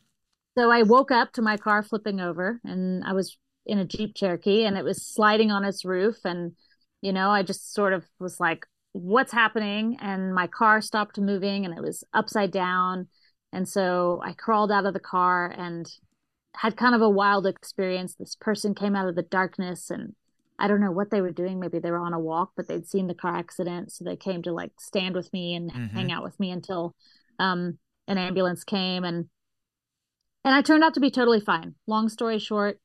So 0.56 0.70
I 0.70 0.82
woke 0.82 1.10
up 1.10 1.32
to 1.34 1.42
my 1.42 1.56
car 1.56 1.82
flipping 1.82 2.20
over 2.20 2.60
and 2.64 3.04
I 3.04 3.12
was 3.12 3.36
in 3.64 3.78
a 3.78 3.84
Jeep 3.84 4.14
Cherokee 4.14 4.64
and 4.64 4.76
it 4.76 4.84
was 4.84 5.02
sliding 5.06 5.50
on 5.50 5.64
its 5.64 5.84
roof. 5.84 6.16
And, 6.24 6.52
you 7.00 7.12
know, 7.12 7.30
I 7.30 7.42
just 7.42 7.72
sort 7.74 7.92
of 7.92 8.04
was 8.18 8.40
like, 8.40 8.66
what's 8.92 9.32
happening? 9.32 9.98
And 10.00 10.34
my 10.34 10.46
car 10.48 10.80
stopped 10.80 11.18
moving 11.18 11.64
and 11.64 11.76
it 11.76 11.82
was 11.82 12.02
upside 12.12 12.50
down. 12.50 13.06
And 13.52 13.68
so 13.68 14.20
I 14.24 14.32
crawled 14.32 14.72
out 14.72 14.86
of 14.86 14.94
the 14.94 15.00
car 15.00 15.46
and 15.56 15.88
had 16.56 16.76
kind 16.76 16.94
of 16.94 17.02
a 17.02 17.08
wild 17.10 17.46
experience. 17.46 18.14
This 18.14 18.34
person 18.34 18.74
came 18.74 18.96
out 18.96 19.08
of 19.08 19.14
the 19.14 19.22
darkness 19.22 19.90
and 19.90 20.14
I 20.58 20.66
don't 20.66 20.80
know 20.80 20.90
what 20.90 21.10
they 21.10 21.20
were 21.20 21.30
doing. 21.30 21.60
Maybe 21.60 21.78
they 21.78 21.92
were 21.92 21.98
on 21.98 22.14
a 22.14 22.18
walk, 22.18 22.50
but 22.56 22.66
they'd 22.66 22.86
seen 22.88 23.06
the 23.06 23.14
car 23.14 23.36
accident. 23.36 23.92
So 23.92 24.04
they 24.04 24.16
came 24.16 24.42
to 24.42 24.52
like 24.52 24.72
stand 24.80 25.14
with 25.14 25.32
me 25.32 25.54
and 25.54 25.70
Mhm. 25.70 25.90
hang 25.94 26.10
out 26.10 26.24
with 26.24 26.40
me 26.40 26.50
until 26.50 26.96
um, 27.38 27.78
an 28.06 28.18
ambulance 28.18 28.64
came. 28.64 29.04
And 29.04 29.28
and 30.44 30.54
I 30.54 30.62
turned 30.62 30.84
out 30.84 30.94
to 30.94 31.00
be 31.00 31.10
totally 31.10 31.40
fine. 31.40 31.74
Long 31.86 32.08
story 32.08 32.38
short, 32.38 32.80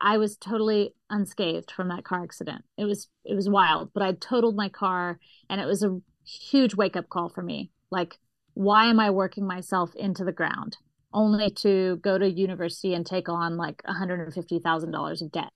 I 0.00 0.18
was 0.18 0.36
totally 0.36 0.94
unscathed 1.10 1.70
from 1.70 1.88
that 1.88 2.04
car 2.04 2.22
accident. 2.22 2.64
It 2.76 2.84
was 2.84 3.08
it 3.24 3.34
was 3.34 3.48
wild, 3.48 3.92
but 3.94 4.02
I 4.02 4.12
totaled 4.12 4.56
my 4.56 4.68
car 4.68 5.18
and 5.48 5.60
it 5.60 5.66
was 5.66 5.82
a 5.82 6.00
huge 6.24 6.74
wake 6.74 6.96
up 6.96 7.08
call 7.08 7.28
for 7.28 7.42
me. 7.42 7.70
Like, 7.90 8.18
why 8.54 8.86
am 8.86 9.00
I 9.00 9.10
working 9.10 9.46
myself 9.46 9.94
into 9.94 10.24
the 10.24 10.32
ground 10.32 10.76
only 11.12 11.50
to 11.50 11.96
go 12.02 12.18
to 12.18 12.30
university 12.30 12.94
and 12.94 13.06
take 13.06 13.28
on 13.28 13.56
like 13.56 13.82
$150,000 13.86 15.22
of 15.22 15.32
debt 15.32 15.50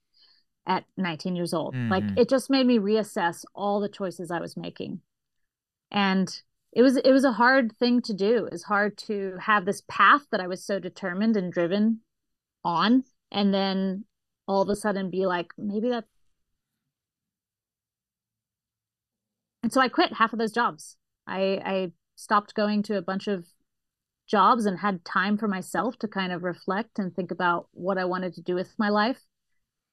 at 0.66 0.84
19 0.96 1.36
years 1.36 1.54
old? 1.54 1.74
Like 1.90 2.04
Mhm. 2.04 2.18
it 2.18 2.28
just 2.28 2.50
made 2.50 2.66
me 2.66 2.78
reassess 2.78 3.44
all 3.54 3.80
the 3.80 3.88
choices 3.88 4.30
I 4.30 4.40
was 4.40 4.56
making. 4.56 5.00
And 5.90 6.42
it 6.72 6.82
was 6.82 6.96
it 6.96 7.12
was 7.12 7.24
a 7.24 7.32
hard 7.32 7.76
thing 7.78 8.00
to 8.02 8.14
do. 8.14 8.46
It 8.46 8.52
was 8.52 8.64
hard 8.64 8.96
to 9.06 9.36
have 9.40 9.64
this 9.64 9.82
path 9.88 10.22
that 10.30 10.40
I 10.40 10.46
was 10.46 10.64
so 10.64 10.78
determined 10.78 11.36
and 11.36 11.52
driven 11.52 12.00
on 12.64 13.04
and 13.30 13.52
then 13.52 14.04
all 14.46 14.62
of 14.62 14.68
a 14.68 14.76
sudden 14.76 15.10
be 15.10 15.26
like 15.26 15.48
maybe 15.58 15.88
that 15.90 16.04
and 19.62 19.72
so 19.72 19.80
I 19.80 19.88
quit 19.88 20.14
half 20.14 20.32
of 20.32 20.38
those 20.38 20.52
jobs. 20.52 20.96
I 21.26 21.60
I 21.64 21.92
stopped 22.16 22.54
going 22.54 22.82
to 22.84 22.96
a 22.96 23.02
bunch 23.02 23.28
of 23.28 23.46
jobs 24.26 24.64
and 24.64 24.78
had 24.78 25.04
time 25.04 25.36
for 25.36 25.48
myself 25.48 25.98
to 25.98 26.08
kind 26.08 26.32
of 26.32 26.42
reflect 26.42 26.98
and 26.98 27.14
think 27.14 27.30
about 27.30 27.68
what 27.72 27.98
I 27.98 28.04
wanted 28.04 28.34
to 28.34 28.42
do 28.42 28.54
with 28.54 28.72
my 28.78 28.88
life. 28.88 29.20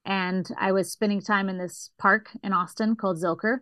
And 0.06 0.50
I 0.58 0.72
was 0.72 0.92
spending 0.92 1.22
time 1.22 1.50
in 1.50 1.58
this 1.58 1.92
park 2.00 2.30
in 2.42 2.54
Austin 2.54 2.96
called 2.96 3.22
Zilker. 3.22 3.58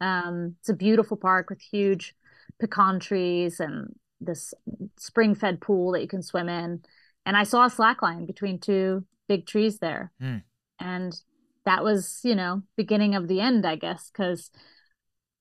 Um, 0.00 0.56
it's 0.60 0.68
a 0.68 0.74
beautiful 0.74 1.16
park 1.16 1.50
with 1.50 1.60
huge 1.60 2.14
pecan 2.62 3.00
trees 3.00 3.58
and 3.58 3.92
this 4.20 4.54
spring 4.96 5.34
fed 5.34 5.60
pool 5.60 5.90
that 5.90 6.00
you 6.00 6.06
can 6.06 6.22
swim 6.22 6.48
in. 6.48 6.80
And 7.26 7.36
I 7.36 7.42
saw 7.42 7.64
a 7.64 7.70
slackline 7.70 8.24
between 8.24 8.60
two 8.60 9.04
big 9.28 9.46
trees 9.46 9.80
there. 9.80 10.12
Hmm. 10.20 10.38
And 10.78 11.12
that 11.64 11.82
was, 11.82 12.20
you 12.22 12.36
know, 12.36 12.62
beginning 12.76 13.16
of 13.16 13.26
the 13.26 13.40
end, 13.40 13.66
I 13.66 13.74
guess, 13.74 14.10
because 14.10 14.52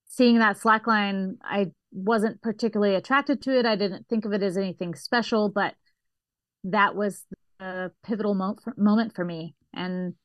seeing 0.08 0.40
that 0.40 0.58
slackline, 0.58 1.36
I 1.44 1.72
wasn't 1.92 2.42
particularly 2.42 2.96
attracted 2.96 3.44
to 3.44 3.60
it. 3.60 3.68
I 3.68 3.76
didn't 3.76 4.08
think 4.08 4.26
of 4.26 4.34
it 4.34 4.42
as 4.42 4.58
anything 4.58 4.96
special, 4.96 5.48
but 5.48 5.76
that 6.64 6.96
was 6.96 7.24
a 7.60 7.92
pivotal 8.04 8.34
mo- 8.34 8.58
moment 8.78 9.14
for 9.14 9.24
me. 9.24 9.56
And 9.74 10.16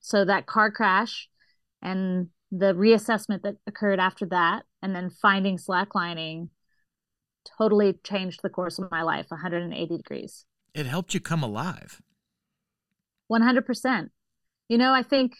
so 0.00 0.24
that 0.24 0.46
car 0.46 0.70
crash 0.70 1.28
and 1.82 2.28
the 2.50 2.72
reassessment 2.72 3.42
that 3.42 3.56
occurred 3.66 4.00
after 4.00 4.24
that, 4.26 4.64
and 4.86 4.94
then 4.94 5.10
finding 5.10 5.58
slacklining 5.58 6.48
totally 7.58 7.94
changed 8.04 8.38
the 8.40 8.48
course 8.48 8.78
of 8.78 8.88
my 8.88 9.02
life 9.02 9.26
180 9.30 9.96
degrees. 9.96 10.44
It 10.74 10.86
helped 10.86 11.12
you 11.12 11.18
come 11.18 11.42
alive. 11.42 12.00
100%. 13.28 14.10
You 14.68 14.78
know, 14.78 14.92
I 14.92 15.02
think 15.02 15.34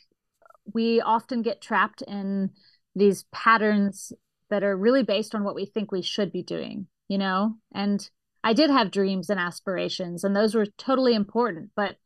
we 0.74 1.00
often 1.00 1.42
get 1.42 1.60
trapped 1.60 2.02
in 2.02 2.50
these 2.96 3.24
patterns 3.32 4.12
that 4.50 4.64
are 4.64 4.76
really 4.76 5.04
based 5.04 5.32
on 5.32 5.44
what 5.44 5.54
we 5.54 5.64
think 5.64 5.92
we 5.92 6.02
should 6.02 6.32
be 6.32 6.42
doing, 6.42 6.88
you 7.06 7.18
know? 7.18 7.54
And 7.72 8.08
I 8.42 8.52
did 8.52 8.70
have 8.70 8.90
dreams 8.90 9.30
and 9.30 9.38
aspirations, 9.38 10.24
and 10.24 10.34
those 10.34 10.56
were 10.56 10.66
totally 10.66 11.14
important. 11.14 11.70
But 11.76 11.98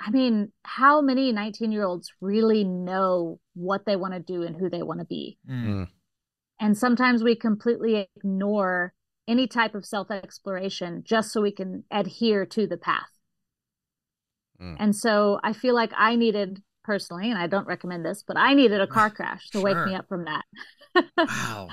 I 0.00 0.10
mean, 0.10 0.52
how 0.64 1.00
many 1.00 1.30
19 1.30 1.70
year 1.70 1.84
olds 1.84 2.12
really 2.20 2.64
know 2.64 3.38
what 3.54 3.84
they 3.84 3.96
want 3.96 4.14
to 4.14 4.20
do 4.20 4.42
and 4.42 4.56
who 4.56 4.68
they 4.68 4.82
want 4.82 5.00
to 5.00 5.06
be? 5.06 5.38
Mm. 5.48 5.88
And 6.60 6.76
sometimes 6.76 7.22
we 7.22 7.36
completely 7.36 8.08
ignore 8.16 8.92
any 9.28 9.46
type 9.46 9.74
of 9.74 9.84
self 9.84 10.10
exploration 10.10 11.02
just 11.04 11.32
so 11.32 11.40
we 11.40 11.52
can 11.52 11.84
adhere 11.90 12.46
to 12.46 12.66
the 12.66 12.76
path. 12.76 13.10
Mm. 14.60 14.76
And 14.80 14.96
so 14.96 15.38
I 15.44 15.52
feel 15.52 15.74
like 15.74 15.92
I 15.96 16.16
needed 16.16 16.62
personally, 16.82 17.30
and 17.30 17.38
I 17.38 17.46
don't 17.46 17.66
recommend 17.66 18.04
this, 18.04 18.24
but 18.26 18.36
I 18.36 18.54
needed 18.54 18.80
a 18.80 18.86
car 18.98 19.10
crash 19.10 19.50
to 19.50 19.58
sure. 19.58 19.62
wake 19.62 19.86
me 19.86 19.94
up 19.94 20.08
from 20.08 20.24
that. 20.24 20.44
wow. 21.16 21.68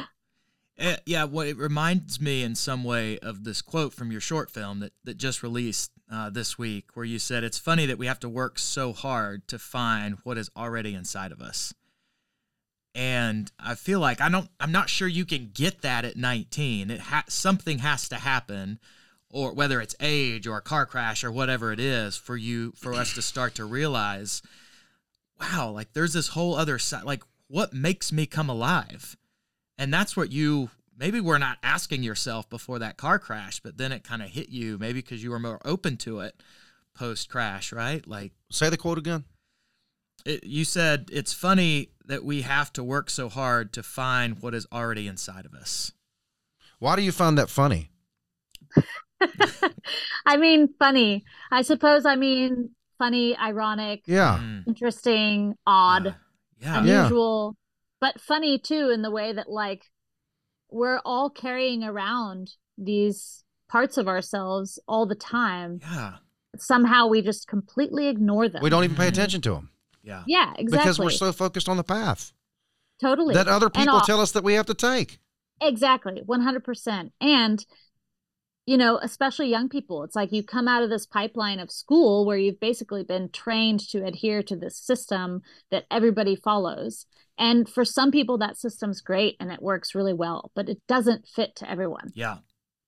Uh, 0.78 0.98
yeah, 1.06 1.24
well, 1.24 1.48
it 1.48 1.58
reminds 1.58 2.20
me 2.20 2.44
in 2.44 2.54
some 2.54 2.84
way 2.84 3.18
of 3.20 3.46
this 3.46 3.62
quote 3.62 3.94
from 3.94 4.12
your 4.12 4.20
short 4.20 4.52
film 4.52 4.82
that, 4.82 4.92
that 5.06 5.18
just 5.18 5.42
released 5.42 5.92
uh, 6.12 6.30
this 6.30 6.58
week, 6.58 6.90
where 6.96 7.06
you 7.06 7.18
said, 7.18 7.46
It's 7.46 7.58
funny 7.58 7.86
that 7.86 7.98
we 7.98 8.08
have 8.08 8.20
to 8.20 8.30
work 8.30 8.60
so 8.60 8.92
hard 8.92 9.48
to 9.48 9.58
find 9.58 10.18
what 10.24 10.38
is 10.38 10.50
already 10.56 10.94
inside 10.94 11.32
of 11.32 11.42
us. 11.42 11.74
And 12.96 13.52
I 13.60 13.76
feel 13.76 14.00
like 14.00 14.22
I 14.22 14.30
don't, 14.30 14.50
I'm 14.58 14.72
not 14.72 14.90
sure 14.90 15.08
you 15.08 15.26
can 15.26 15.52
get 15.54 15.82
that 15.82 16.06
at 16.06 16.16
19. 16.16 16.90
It 16.90 17.00
ha- 17.02 17.26
something 17.28 17.80
has 17.80 18.08
to 18.08 18.16
happen, 18.16 18.80
or 19.30 19.54
whether 19.54 19.82
it's 19.82 19.96
age 20.00 20.48
or 20.48 20.58
a 20.58 20.62
car 20.62 20.86
crash 20.86 21.24
or 21.26 21.32
whatever 21.32 21.74
it 21.74 21.80
is, 21.80 22.16
for 22.16 22.38
you, 22.38 22.72
for 22.78 22.94
us 22.94 23.14
to 23.16 23.22
start 23.22 23.54
to 23.56 23.66
realize, 23.66 24.42
wow, 25.42 25.72
like 25.72 25.92
there's 25.92 26.14
this 26.14 26.30
whole 26.30 26.56
other 26.56 26.80
side. 26.80 27.04
Like, 27.04 27.24
what 27.50 27.74
makes 27.74 28.14
me 28.14 28.26
come 28.26 28.50
alive? 28.50 29.18
And 29.78 29.94
that's 29.94 30.16
what 30.16 30.32
you 30.32 30.70
maybe 30.98 31.20
we're 31.20 31.38
not 31.38 31.58
asking 31.62 32.04
yourself 32.04 32.50
before 32.50 32.80
that 32.80 32.96
car 32.96 33.20
crash, 33.20 33.60
but 33.60 33.78
then 33.78 33.92
it 33.92 34.06
kind 34.06 34.22
of 34.22 34.30
hit 34.30 34.48
you 34.50 34.78
maybe 34.78 35.02
because 35.02 35.22
you 35.22 35.32
were 35.32 35.40
more 35.40 35.60
open 35.66 35.98
to 35.98 36.22
it 36.22 36.42
post 36.96 37.30
crash, 37.30 37.74
right? 37.74 38.08
Like 38.08 38.32
say 38.50 38.70
the 38.70 38.78
quote 38.78 38.98
again. 38.98 39.26
It, 40.26 40.44
you 40.44 40.64
said 40.66 41.10
it's 41.12 41.34
funny 41.34 41.90
that 42.06 42.24
we 42.24 42.42
have 42.42 42.72
to 42.74 42.84
work 42.84 43.10
so 43.10 43.30
hard 43.30 43.74
to 43.74 43.84
find 43.84 44.42
what 44.42 44.54
is 44.54 44.68
already 44.72 45.08
inside 45.08 45.46
of 45.46 45.54
us. 45.54 45.92
Why 46.80 46.96
do 46.96 47.02
you 47.02 47.12
find 47.12 47.38
that 47.38 47.50
funny? 47.50 47.90
I 50.26 50.38
mean, 50.38 50.70
funny. 50.78 51.24
I 51.52 51.62
suppose 51.62 52.06
I 52.06 52.16
mean 52.16 52.72
funny, 52.98 53.36
ironic, 53.38 54.04
yeah, 54.06 54.40
mm. 54.42 54.68
interesting, 54.68 55.56
odd, 55.66 56.16
yeah. 56.60 56.80
unusual 56.80 57.56
but 58.06 58.22
funny 58.22 58.60
too 58.60 58.92
in 58.92 59.02
the 59.02 59.12
way 59.12 59.34
that 59.34 59.50
like 59.50 59.86
we're 60.70 61.00
all 61.06 61.30
carrying 61.30 61.84
around 61.84 62.52
these 62.78 63.44
parts 63.68 63.98
of 63.98 64.08
ourselves 64.08 64.80
all 64.88 65.06
the 65.06 65.16
time. 65.16 65.80
Yeah. 65.82 66.18
Somehow 66.58 67.08
we 67.08 67.22
just 67.22 67.48
completely 67.48 68.08
ignore 68.08 68.48
them. 68.48 68.62
We 68.62 68.70
don't 68.70 68.84
even 68.84 68.96
pay 68.96 69.08
attention 69.08 69.42
to 69.42 69.56
them. 69.56 69.72
Yeah. 70.06 70.24
Yeah, 70.28 70.54
exactly. 70.58 70.78
Because 70.78 71.00
we're 71.00 71.10
so 71.10 71.32
focused 71.34 71.68
on 71.68 71.78
the 71.78 71.84
path. 71.84 72.32
Totally. 73.02 73.34
That 73.34 73.48
other 73.48 73.70
people 73.70 73.96
all, 73.96 74.02
tell 74.02 74.22
us 74.22 74.32
that 74.32 74.44
we 74.44 74.54
have 74.54 74.68
to 74.68 74.74
take. 74.74 75.20
Exactly. 75.60 76.22
100%. 76.26 77.12
And 77.20 77.66
you 78.66 78.78
know, 78.78 79.00
especially 79.02 79.48
young 79.48 79.70
people. 79.70 80.04
It's 80.04 80.16
like 80.16 80.32
you 80.32 80.44
come 80.44 80.68
out 80.68 80.84
of 80.84 80.90
this 80.90 81.06
pipeline 81.06 81.60
of 81.60 81.70
school 81.70 82.26
where 82.26 82.38
you've 82.38 82.60
basically 82.60 83.04
been 83.04 83.30
trained 83.30 83.80
to 83.92 84.04
adhere 84.04 84.42
to 84.44 84.56
this 84.56 84.78
system 84.78 85.42
that 85.70 85.86
everybody 85.92 86.36
follows. 86.36 87.06
And 87.38 87.70
for 87.70 87.86
some 87.86 88.12
people, 88.12 88.38
that 88.40 88.58
system's 88.58 89.02
great 89.02 89.36
and 89.40 89.52
it 89.52 89.62
works 89.62 89.94
really 89.94 90.14
well, 90.14 90.52
but 90.56 90.68
it 90.68 90.82
doesn't 90.88 91.28
fit 91.28 91.56
to 91.58 91.70
everyone. 91.70 92.12
Yeah. 92.16 92.38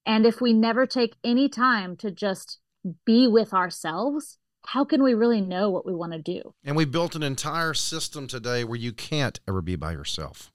And 0.05 0.25
if 0.25 0.41
we 0.41 0.53
never 0.53 0.87
take 0.87 1.15
any 1.23 1.47
time 1.49 1.95
to 1.97 2.09
just 2.09 2.59
be 3.05 3.27
with 3.27 3.53
ourselves, 3.53 4.37
how 4.67 4.83
can 4.83 5.01
we 5.01 5.13
really 5.13 5.39
know 5.39 5.69
what 5.69 5.85
we 5.85 5.95
want 5.95 6.11
to 6.11 6.19
do? 6.19 6.53
And 6.65 6.75
we 6.75 6.83
built 6.83 7.15
an 7.15 7.23
entire 7.23 7.73
system 7.73 8.27
today 8.27 8.65
where 8.65 8.77
you 8.77 8.91
can't 8.91 9.39
ever 9.47 9.61
be 9.61 9.77
by 9.77 9.93
yourself. 9.93 10.51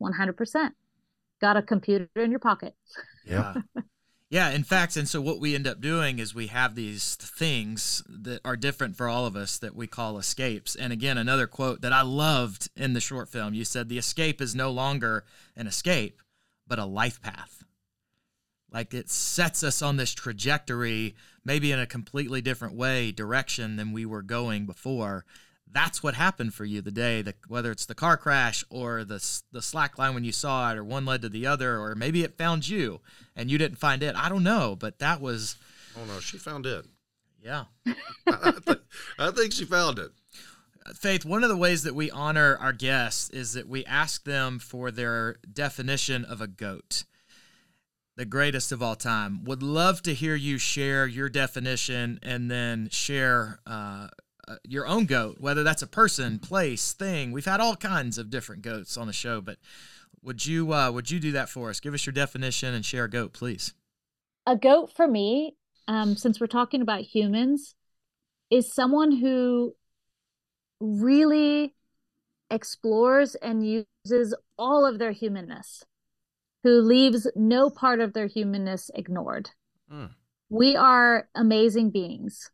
100%. 0.00 0.70
Got 1.40 1.56
a 1.56 1.62
computer 1.62 2.08
in 2.14 2.30
your 2.30 2.40
pocket. 2.40 2.74
Yeah. 3.28 3.54
Yeah, 4.30 4.50
in 4.50 4.62
fact, 4.62 4.96
and 4.96 5.08
so 5.08 5.20
what 5.20 5.40
we 5.40 5.56
end 5.56 5.66
up 5.66 5.80
doing 5.80 6.20
is 6.20 6.32
we 6.32 6.46
have 6.46 6.76
these 6.76 7.16
things 7.16 8.04
that 8.08 8.40
are 8.44 8.56
different 8.56 8.96
for 8.96 9.08
all 9.08 9.26
of 9.26 9.34
us 9.34 9.58
that 9.58 9.74
we 9.74 9.88
call 9.88 10.18
escapes. 10.18 10.76
And 10.76 10.92
again, 10.92 11.18
another 11.18 11.48
quote 11.48 11.80
that 11.80 11.92
I 11.92 12.02
loved 12.02 12.68
in 12.76 12.92
the 12.92 13.00
short 13.00 13.28
film 13.28 13.52
you 13.52 13.64
said, 13.64 13.88
The 13.88 13.98
escape 13.98 14.40
is 14.40 14.54
no 14.54 14.70
longer 14.70 15.24
an 15.56 15.66
escape, 15.66 16.22
but 16.68 16.78
a 16.78 16.84
life 16.84 17.20
path. 17.20 17.64
Like 18.72 18.94
it 18.94 19.10
sets 19.10 19.62
us 19.62 19.82
on 19.82 19.96
this 19.96 20.12
trajectory, 20.12 21.16
maybe 21.46 21.72
in 21.72 21.78
a 21.78 21.86
completely 21.86 22.42
different 22.42 22.74
way, 22.74 23.12
direction 23.12 23.76
than 23.76 23.92
we 23.92 24.04
were 24.04 24.22
going 24.22 24.66
before 24.66 25.24
that's 25.72 26.02
what 26.02 26.14
happened 26.14 26.54
for 26.54 26.64
you 26.64 26.80
the 26.80 26.90
day 26.90 27.22
that 27.22 27.36
whether 27.48 27.70
it's 27.70 27.86
the 27.86 27.94
car 27.94 28.16
crash 28.16 28.64
or 28.70 29.04
the 29.04 29.42
the 29.52 29.62
slack 29.62 29.98
line 29.98 30.14
when 30.14 30.24
you 30.24 30.32
saw 30.32 30.70
it 30.70 30.78
or 30.78 30.84
one 30.84 31.04
led 31.04 31.22
to 31.22 31.28
the 31.28 31.46
other 31.46 31.78
or 31.78 31.94
maybe 31.94 32.22
it 32.22 32.38
found 32.38 32.68
you 32.68 33.00
and 33.34 33.50
you 33.50 33.58
didn't 33.58 33.78
find 33.78 34.02
it. 34.02 34.14
I 34.16 34.28
don't 34.28 34.42
know 34.42 34.76
but 34.76 34.98
that 35.00 35.20
was 35.20 35.56
oh 35.96 36.04
no 36.06 36.20
she 36.20 36.38
found 36.38 36.66
it. 36.66 36.86
Yeah. 37.42 37.64
I, 38.26 38.52
th- 38.64 38.78
I 39.18 39.30
think 39.30 39.52
she 39.52 39.64
found 39.64 39.98
it. 39.98 40.10
Faith 40.94 41.24
one 41.24 41.42
of 41.42 41.48
the 41.48 41.56
ways 41.56 41.82
that 41.82 41.94
we 41.94 42.10
honor 42.10 42.56
our 42.56 42.72
guests 42.72 43.28
is 43.30 43.54
that 43.54 43.68
we 43.68 43.84
ask 43.84 44.24
them 44.24 44.58
for 44.58 44.90
their 44.90 45.36
definition 45.52 46.24
of 46.24 46.40
a 46.40 46.46
goat 46.46 47.04
the 48.16 48.24
greatest 48.24 48.72
of 48.72 48.82
all 48.82 48.96
time 48.96 49.44
would 49.44 49.62
love 49.62 50.02
to 50.02 50.14
hear 50.14 50.34
you 50.34 50.58
share 50.58 51.06
your 51.06 51.28
definition 51.28 52.18
and 52.22 52.50
then 52.50 52.88
share 52.90 53.60
uh, 53.66 54.08
uh, 54.48 54.56
your 54.64 54.86
own 54.86 55.04
goat, 55.06 55.36
whether 55.38 55.62
that's 55.62 55.82
a 55.82 55.86
person, 55.86 56.38
place, 56.38 56.92
thing. 56.92 57.32
We've 57.32 57.44
had 57.44 57.60
all 57.60 57.76
kinds 57.76 58.16
of 58.16 58.30
different 58.30 58.62
goats 58.62 58.96
on 58.96 59.06
the 59.06 59.12
show, 59.12 59.40
but 59.40 59.58
would 60.22 60.46
you 60.46 60.72
uh, 60.72 60.90
would 60.90 61.10
you 61.10 61.20
do 61.20 61.32
that 61.32 61.48
for 61.48 61.70
us? 61.70 61.80
Give 61.80 61.94
us 61.94 62.06
your 62.06 62.12
definition 62.12 62.74
and 62.74 62.84
share 62.84 63.04
a 63.04 63.10
goat, 63.10 63.32
please. 63.32 63.74
A 64.46 64.56
goat 64.56 64.92
for 64.94 65.06
me, 65.06 65.56
um, 65.88 66.16
since 66.16 66.40
we're 66.40 66.46
talking 66.46 66.80
about 66.80 67.00
humans, 67.00 67.74
is 68.50 68.72
someone 68.72 69.12
who 69.12 69.74
really 70.80 71.74
explores 72.50 73.34
and 73.36 73.66
uses 73.66 74.34
all 74.56 74.86
of 74.86 74.98
their 74.98 75.12
humanness, 75.12 75.84
who 76.62 76.80
leaves 76.80 77.30
no 77.36 77.70
part 77.70 78.00
of 78.00 78.12
their 78.12 78.26
humanness 78.26 78.90
ignored. 78.94 79.50
Mm. 79.92 80.10
We 80.48 80.76
are 80.76 81.28
amazing 81.34 81.90
beings 81.90 82.50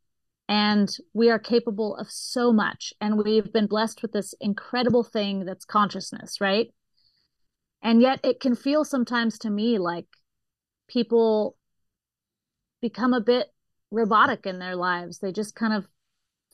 and 0.52 0.94
we 1.14 1.30
are 1.30 1.38
capable 1.38 1.96
of 1.96 2.10
so 2.10 2.52
much 2.52 2.92
and 3.00 3.16
we've 3.16 3.50
been 3.54 3.66
blessed 3.66 4.02
with 4.02 4.12
this 4.12 4.34
incredible 4.38 5.02
thing 5.02 5.46
that's 5.46 5.64
consciousness 5.64 6.42
right 6.42 6.74
and 7.80 8.02
yet 8.02 8.20
it 8.22 8.38
can 8.38 8.54
feel 8.54 8.84
sometimes 8.84 9.38
to 9.38 9.48
me 9.48 9.78
like 9.78 10.04
people 10.88 11.56
become 12.82 13.14
a 13.14 13.20
bit 13.20 13.46
robotic 13.90 14.44
in 14.44 14.58
their 14.58 14.76
lives 14.76 15.20
they 15.20 15.32
just 15.32 15.54
kind 15.54 15.72
of 15.72 15.86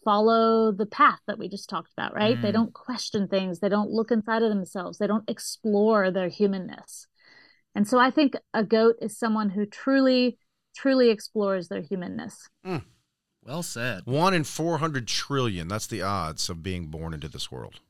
follow 0.04 0.70
the 0.70 0.86
path 0.86 1.18
that 1.26 1.38
we 1.38 1.48
just 1.48 1.68
talked 1.68 1.92
about 1.92 2.14
right 2.14 2.38
mm. 2.38 2.42
they 2.42 2.52
don't 2.52 2.72
question 2.72 3.26
things 3.26 3.58
they 3.58 3.68
don't 3.68 3.90
look 3.90 4.12
inside 4.12 4.44
of 4.44 4.48
themselves 4.48 4.98
they 4.98 5.08
don't 5.08 5.28
explore 5.28 6.12
their 6.12 6.28
humanness 6.28 7.07
and 7.78 7.88
so 7.88 7.98
i 7.98 8.10
think 8.10 8.34
a 8.52 8.64
goat 8.64 8.96
is 9.00 9.16
someone 9.16 9.50
who 9.50 9.64
truly 9.64 10.36
truly 10.74 11.10
explores 11.10 11.68
their 11.68 11.82
humanness 11.82 12.48
mm. 12.66 12.82
Well 13.48 13.62
said. 13.62 14.02
One 14.04 14.34
in 14.34 14.44
400 14.44 15.08
trillion. 15.08 15.68
That's 15.68 15.86
the 15.86 16.02
odds 16.02 16.50
of 16.50 16.62
being 16.62 16.88
born 16.88 17.14
into 17.14 17.28
this 17.28 17.50
world. 17.50 17.80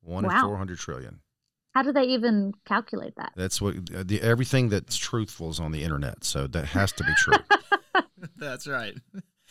One 0.00 0.24
wow. 0.24 0.36
in 0.36 0.40
400 0.40 0.78
trillion. 0.78 1.20
How 1.74 1.82
do 1.82 1.92
they 1.92 2.04
even 2.04 2.54
calculate 2.64 3.16
that? 3.16 3.32
That's 3.36 3.60
what 3.60 3.74
uh, 3.94 4.02
the, 4.02 4.22
everything 4.22 4.70
that's 4.70 4.96
truthful 4.96 5.50
is 5.50 5.60
on 5.60 5.72
the 5.72 5.82
internet. 5.82 6.24
So 6.24 6.46
that 6.46 6.66
has 6.66 6.92
to 6.92 7.04
be 7.04 7.12
true. 7.18 7.36
that's 8.36 8.66
right. 8.66 8.94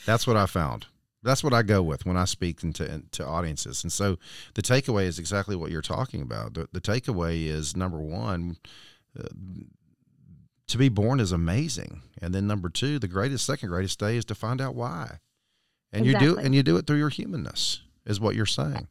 That's 0.07 0.25
what 0.25 0.37
I 0.37 0.47
found. 0.47 0.87
That's 1.21 1.43
what 1.43 1.53
I 1.53 1.61
go 1.61 1.83
with 1.83 2.05
when 2.05 2.17
I 2.17 2.25
speak 2.25 2.63
into 2.63 3.03
to 3.11 3.25
audiences. 3.25 3.83
And 3.83 3.91
so 3.91 4.17
the 4.55 4.63
takeaway 4.63 5.03
is 5.03 5.19
exactly 5.19 5.55
what 5.55 5.69
you're 5.69 5.81
talking 5.81 6.21
about. 6.21 6.55
The, 6.55 6.67
the 6.71 6.81
takeaway 6.81 7.45
is 7.45 7.77
number 7.77 7.99
one, 7.99 8.57
uh, 9.19 9.27
to 10.67 10.77
be 10.77 10.89
born 10.89 11.19
is 11.19 11.31
amazing. 11.31 12.01
And 12.21 12.33
then 12.33 12.47
number 12.47 12.69
two, 12.69 12.99
the 12.99 13.07
greatest, 13.07 13.45
second 13.45 13.69
greatest 13.69 13.99
day 13.99 14.17
is 14.17 14.25
to 14.25 14.35
find 14.35 14.61
out 14.61 14.75
why. 14.75 15.19
And 15.91 16.05
exactly. 16.05 16.27
you 16.27 16.35
do 16.35 16.39
and 16.39 16.55
you 16.55 16.63
do 16.63 16.77
it 16.77 16.87
through 16.87 16.97
your 16.97 17.09
humanness, 17.09 17.81
is 18.05 18.19
what 18.19 18.35
you're 18.35 18.45
saying. 18.45 18.87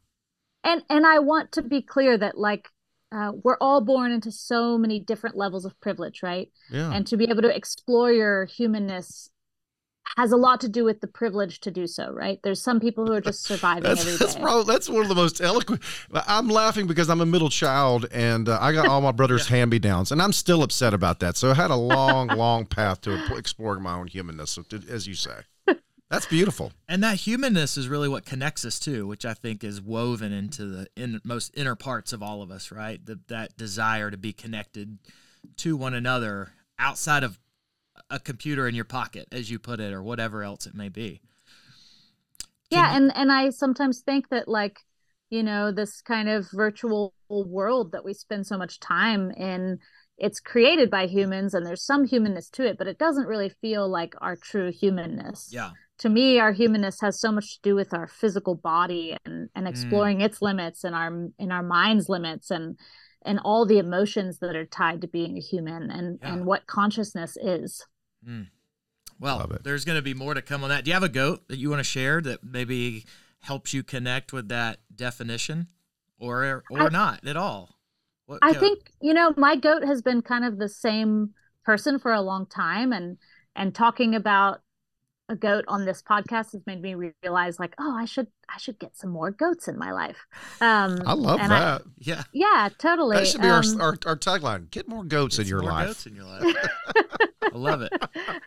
And 0.62 0.82
and 0.88 1.04
I 1.04 1.18
want 1.18 1.50
to 1.52 1.62
be 1.62 1.82
clear 1.82 2.16
that 2.16 2.38
like 2.38 2.68
uh, 3.10 3.32
we're 3.42 3.58
all 3.60 3.80
born 3.80 4.12
into 4.12 4.30
so 4.30 4.78
many 4.78 5.00
different 5.00 5.36
levels 5.36 5.64
of 5.64 5.78
privilege, 5.80 6.22
right? 6.22 6.48
Yeah. 6.70 6.92
And 6.92 7.06
to 7.08 7.16
be 7.16 7.24
able 7.28 7.42
to 7.42 7.54
explore 7.54 8.12
your 8.12 8.44
humanness 8.44 9.28
has 10.16 10.32
a 10.32 10.36
lot 10.36 10.60
to 10.60 10.68
do 10.68 10.84
with 10.84 11.00
the 11.00 11.06
privilege 11.06 11.60
to 11.60 11.70
do 11.70 11.86
so, 11.86 12.10
right? 12.10 12.38
There's 12.42 12.60
some 12.60 12.80
people 12.80 13.06
who 13.06 13.12
are 13.12 13.20
just 13.20 13.44
surviving 13.44 13.82
that's, 13.84 14.02
every 14.02 14.16
that's 14.16 14.34
day. 14.34 14.40
Probably, 14.40 14.72
that's 14.72 14.88
one 14.88 15.02
of 15.02 15.08
the 15.08 15.14
most 15.14 15.40
eloquent. 15.40 15.82
I'm 16.12 16.48
laughing 16.48 16.86
because 16.86 17.08
I'm 17.08 17.20
a 17.20 17.26
middle 17.26 17.48
child 17.48 18.06
and 18.12 18.48
uh, 18.48 18.58
I 18.60 18.72
got 18.72 18.86
all 18.86 19.00
my 19.00 19.12
brother's 19.22 19.48
yeah. 19.48 19.56
hand 19.56 19.70
me 19.70 19.78
downs, 19.78 20.12
and 20.12 20.20
I'm 20.20 20.32
still 20.32 20.62
upset 20.62 20.92
about 20.92 21.20
that. 21.20 21.36
So 21.36 21.50
I 21.50 21.54
had 21.54 21.70
a 21.70 21.76
long, 21.76 22.28
long 22.36 22.66
path 22.66 23.00
to 23.02 23.36
exploring 23.36 23.82
my 23.82 23.94
own 23.94 24.08
humanness, 24.08 24.58
as 24.88 25.06
you 25.06 25.14
say. 25.14 25.40
That's 26.10 26.26
beautiful. 26.26 26.72
And 26.88 27.02
that 27.02 27.20
humanness 27.20 27.78
is 27.78 27.88
really 27.88 28.08
what 28.08 28.26
connects 28.26 28.66
us 28.66 28.78
too, 28.78 29.06
which 29.06 29.24
I 29.24 29.32
think 29.32 29.64
is 29.64 29.80
woven 29.80 30.32
into 30.32 30.66
the 30.66 30.86
in, 30.94 31.20
most 31.24 31.52
inner 31.56 31.74
parts 31.74 32.12
of 32.12 32.22
all 32.22 32.42
of 32.42 32.50
us, 32.50 32.70
right? 32.70 33.04
The, 33.04 33.20
that 33.28 33.56
desire 33.56 34.10
to 34.10 34.18
be 34.18 34.34
connected 34.34 34.98
to 35.58 35.76
one 35.76 35.94
another 35.94 36.52
outside 36.78 37.24
of 37.24 37.38
a 38.12 38.20
computer 38.20 38.68
in 38.68 38.74
your 38.74 38.84
pocket, 38.84 39.26
as 39.32 39.50
you 39.50 39.58
put 39.58 39.80
it, 39.80 39.92
or 39.92 40.02
whatever 40.02 40.44
else 40.44 40.66
it 40.66 40.74
may 40.74 40.88
be. 40.88 41.20
yeah 42.70 42.94
and 42.96 43.12
and 43.14 43.30
i 43.32 43.50
sometimes 43.50 44.00
think 44.00 44.28
that 44.30 44.48
like 44.48 44.78
you 45.30 45.42
know 45.42 45.72
this 45.72 46.00
kind 46.02 46.28
of 46.28 46.46
virtual 46.52 47.14
world 47.28 47.92
that 47.92 48.04
we 48.04 48.12
spend 48.14 48.46
so 48.46 48.56
much 48.58 48.78
time 48.80 49.30
in 49.32 49.78
it's 50.18 50.40
created 50.40 50.90
by 50.90 51.06
humans 51.06 51.54
and 51.54 51.64
there's 51.66 51.84
some 51.84 52.04
humanness 52.06 52.48
to 52.50 52.64
it 52.66 52.76
but 52.78 52.86
it 52.86 52.98
doesn't 52.98 53.26
really 53.26 53.50
feel 53.60 53.88
like 53.88 54.14
our 54.20 54.36
true 54.36 54.70
humanness 54.70 55.48
Yeah. 55.50 55.70
to 55.98 56.08
me 56.08 56.38
our 56.38 56.52
humanness 56.52 57.00
has 57.00 57.18
so 57.20 57.32
much 57.32 57.54
to 57.56 57.60
do 57.62 57.74
with 57.74 57.92
our 57.94 58.06
physical 58.06 58.54
body 58.54 59.16
and 59.24 59.48
and 59.54 59.66
Mm. 59.66 59.70
exploring 59.70 60.20
its 60.20 60.42
limits 60.42 60.84
and 60.84 60.94
our 60.94 61.28
in 61.38 61.50
our 61.52 61.62
mind's 61.62 62.08
limits 62.08 62.50
and 62.50 62.78
and 63.24 63.38
all 63.44 63.64
the 63.66 63.78
emotions 63.78 64.38
that 64.40 64.56
are 64.56 64.66
tied 64.66 65.00
to 65.02 65.08
being 65.08 65.36
a 65.36 65.40
human 65.40 65.90
and 65.90 66.18
Yeah. 66.22 66.32
and 66.34 66.46
what 66.46 66.66
consciousness 66.66 67.36
is 67.40 67.84
Mm. 68.26 68.48
Well, 69.20 69.58
there's 69.62 69.84
going 69.84 69.98
to 69.98 70.02
be 70.02 70.14
more 70.14 70.34
to 70.34 70.42
come 70.42 70.62
on 70.64 70.70
that. 70.70 70.84
Do 70.84 70.90
you 70.90 70.94
have 70.94 71.02
a 71.02 71.08
goat 71.08 71.46
that 71.48 71.58
you 71.58 71.70
want 71.70 71.80
to 71.80 71.84
share 71.84 72.20
that 72.22 72.42
maybe 72.42 73.04
helps 73.40 73.72
you 73.72 73.82
connect 73.82 74.32
with 74.32 74.48
that 74.48 74.80
definition, 74.94 75.68
or 76.18 76.64
or 76.70 76.82
I- 76.82 76.88
not 76.88 77.26
at 77.26 77.36
all? 77.36 77.78
What 78.26 78.38
I 78.42 78.52
goat? 78.52 78.60
think 78.60 78.92
you 79.00 79.12
know 79.14 79.34
my 79.36 79.56
goat 79.56 79.84
has 79.84 80.02
been 80.02 80.22
kind 80.22 80.44
of 80.44 80.58
the 80.58 80.68
same 80.68 81.30
person 81.64 81.98
for 81.98 82.12
a 82.12 82.20
long 82.20 82.46
time, 82.46 82.92
and 82.92 83.18
and 83.54 83.74
talking 83.74 84.14
about 84.14 84.60
a 85.28 85.36
goat 85.36 85.64
on 85.68 85.84
this 85.86 86.02
podcast 86.02 86.52
has 86.52 86.60
made 86.66 86.82
me 86.82 86.94
realize 87.22 87.58
like, 87.58 87.74
oh, 87.78 87.96
I 87.96 88.04
should 88.04 88.26
I 88.48 88.58
should 88.58 88.78
get 88.78 88.96
some 88.96 89.10
more 89.10 89.30
goats 89.30 89.68
in 89.68 89.78
my 89.78 89.92
life. 89.92 90.26
Um, 90.60 91.00
I 91.06 91.14
love 91.14 91.40
and 91.40 91.52
I- 91.52 91.58
that. 91.60 91.82
Yeah. 91.98 92.22
yeah, 92.32 92.68
totally. 92.76 93.16
that 93.16 93.26
should 93.28 93.40
be 93.40 93.48
Um, 93.48 93.80
our, 93.80 93.86
our 93.88 93.98
our 94.06 94.16
tagline. 94.16 94.70
Get 94.70 94.88
more 94.88 95.04
goats 95.04 95.38
in 95.38 95.46
your 95.46 95.62
more 95.62 95.70
life. 95.70 95.86
goats 95.88 96.06
in 96.06 96.14
your 96.14 96.24
life. 96.24 96.56
I 97.42 97.50
love 97.56 97.82
it. 97.82 97.92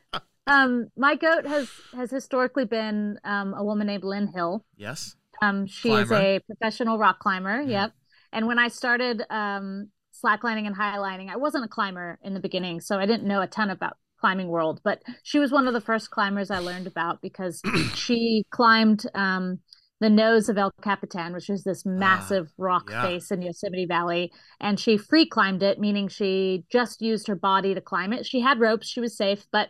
um, 0.48 0.90
my 0.98 1.16
goat 1.16 1.46
has 1.48 1.70
has 1.96 2.12
historically 2.12 2.66
been 2.66 3.20
um, 3.24 3.54
a 3.54 3.64
woman 3.64 3.88
named 3.88 4.04
Lynn 4.04 4.28
Hill. 4.28 4.66
Yes. 4.78 5.16
Um, 5.42 5.66
she 5.68 5.92
is 5.92 6.12
a 6.12 6.40
professional 6.46 6.98
rock 6.98 7.20
climber. 7.20 7.64
Mhm. 7.64 7.70
Yep. 7.70 7.92
And 8.32 8.48
when 8.48 8.60
I 8.60 8.68
started 8.68 9.24
um, 9.30 9.90
slacklining 10.24 10.66
and 10.68 10.76
highlining, 10.76 11.30
I 11.30 11.38
wasn't 11.38 11.66
a 11.66 11.68
climber 11.68 12.20
in 12.22 12.34
the 12.34 12.40
beginning, 12.40 12.80
so 12.82 13.00
I 13.00 13.06
didn't 13.06 13.28
know 13.28 13.42
a 13.42 13.48
ton 13.48 13.70
about 13.70 13.98
climbing 14.26 14.48
world. 14.48 14.82
But 14.84 15.04
she 15.22 15.38
was 15.38 15.52
one 15.52 15.68
of 15.68 15.76
the 15.76 15.82
first 15.82 16.10
climbers 16.10 16.50
I 16.50 16.58
learned 16.58 16.88
about 16.88 17.22
because 17.22 17.62
she 17.94 18.44
climbed 18.50 19.06
um, 19.14 19.60
the 20.02 20.10
nose 20.10 20.50
of 20.50 20.58
El 20.58 20.72
Capitan, 20.82 21.32
which 21.32 21.48
is 21.48 21.64
this 21.64 21.86
massive 21.86 22.52
rock 22.58 22.90
yeah. 22.90 23.04
face 23.04 23.30
in 23.30 23.44
Yosemite 23.44 23.86
Valley, 23.86 24.32
and 24.60 24.80
she 24.80 24.98
free 24.98 25.28
climbed 25.28 25.62
it, 25.62 25.80
meaning 25.80 26.08
she 26.08 26.64
just 26.72 27.04
used 27.04 27.28
her 27.28 27.36
body 27.36 27.76
to 27.76 27.82
climb 27.82 28.14
it. 28.14 28.26
She 28.26 28.42
had 28.42 28.60
ropes, 28.60 28.88
she 28.88 29.00
was 29.00 29.16
safe, 29.16 29.46
but 29.52 29.70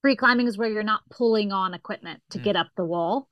free 0.00 0.14
climbing 0.14 0.46
is 0.46 0.56
where 0.56 0.70
you're 0.70 0.84
not 0.84 1.02
pulling 1.10 1.50
on 1.50 1.74
equipment 1.74 2.20
to 2.30 2.38
Mm. 2.38 2.44
get 2.44 2.54
up 2.54 2.68
the 2.76 2.84
wall 2.84 3.28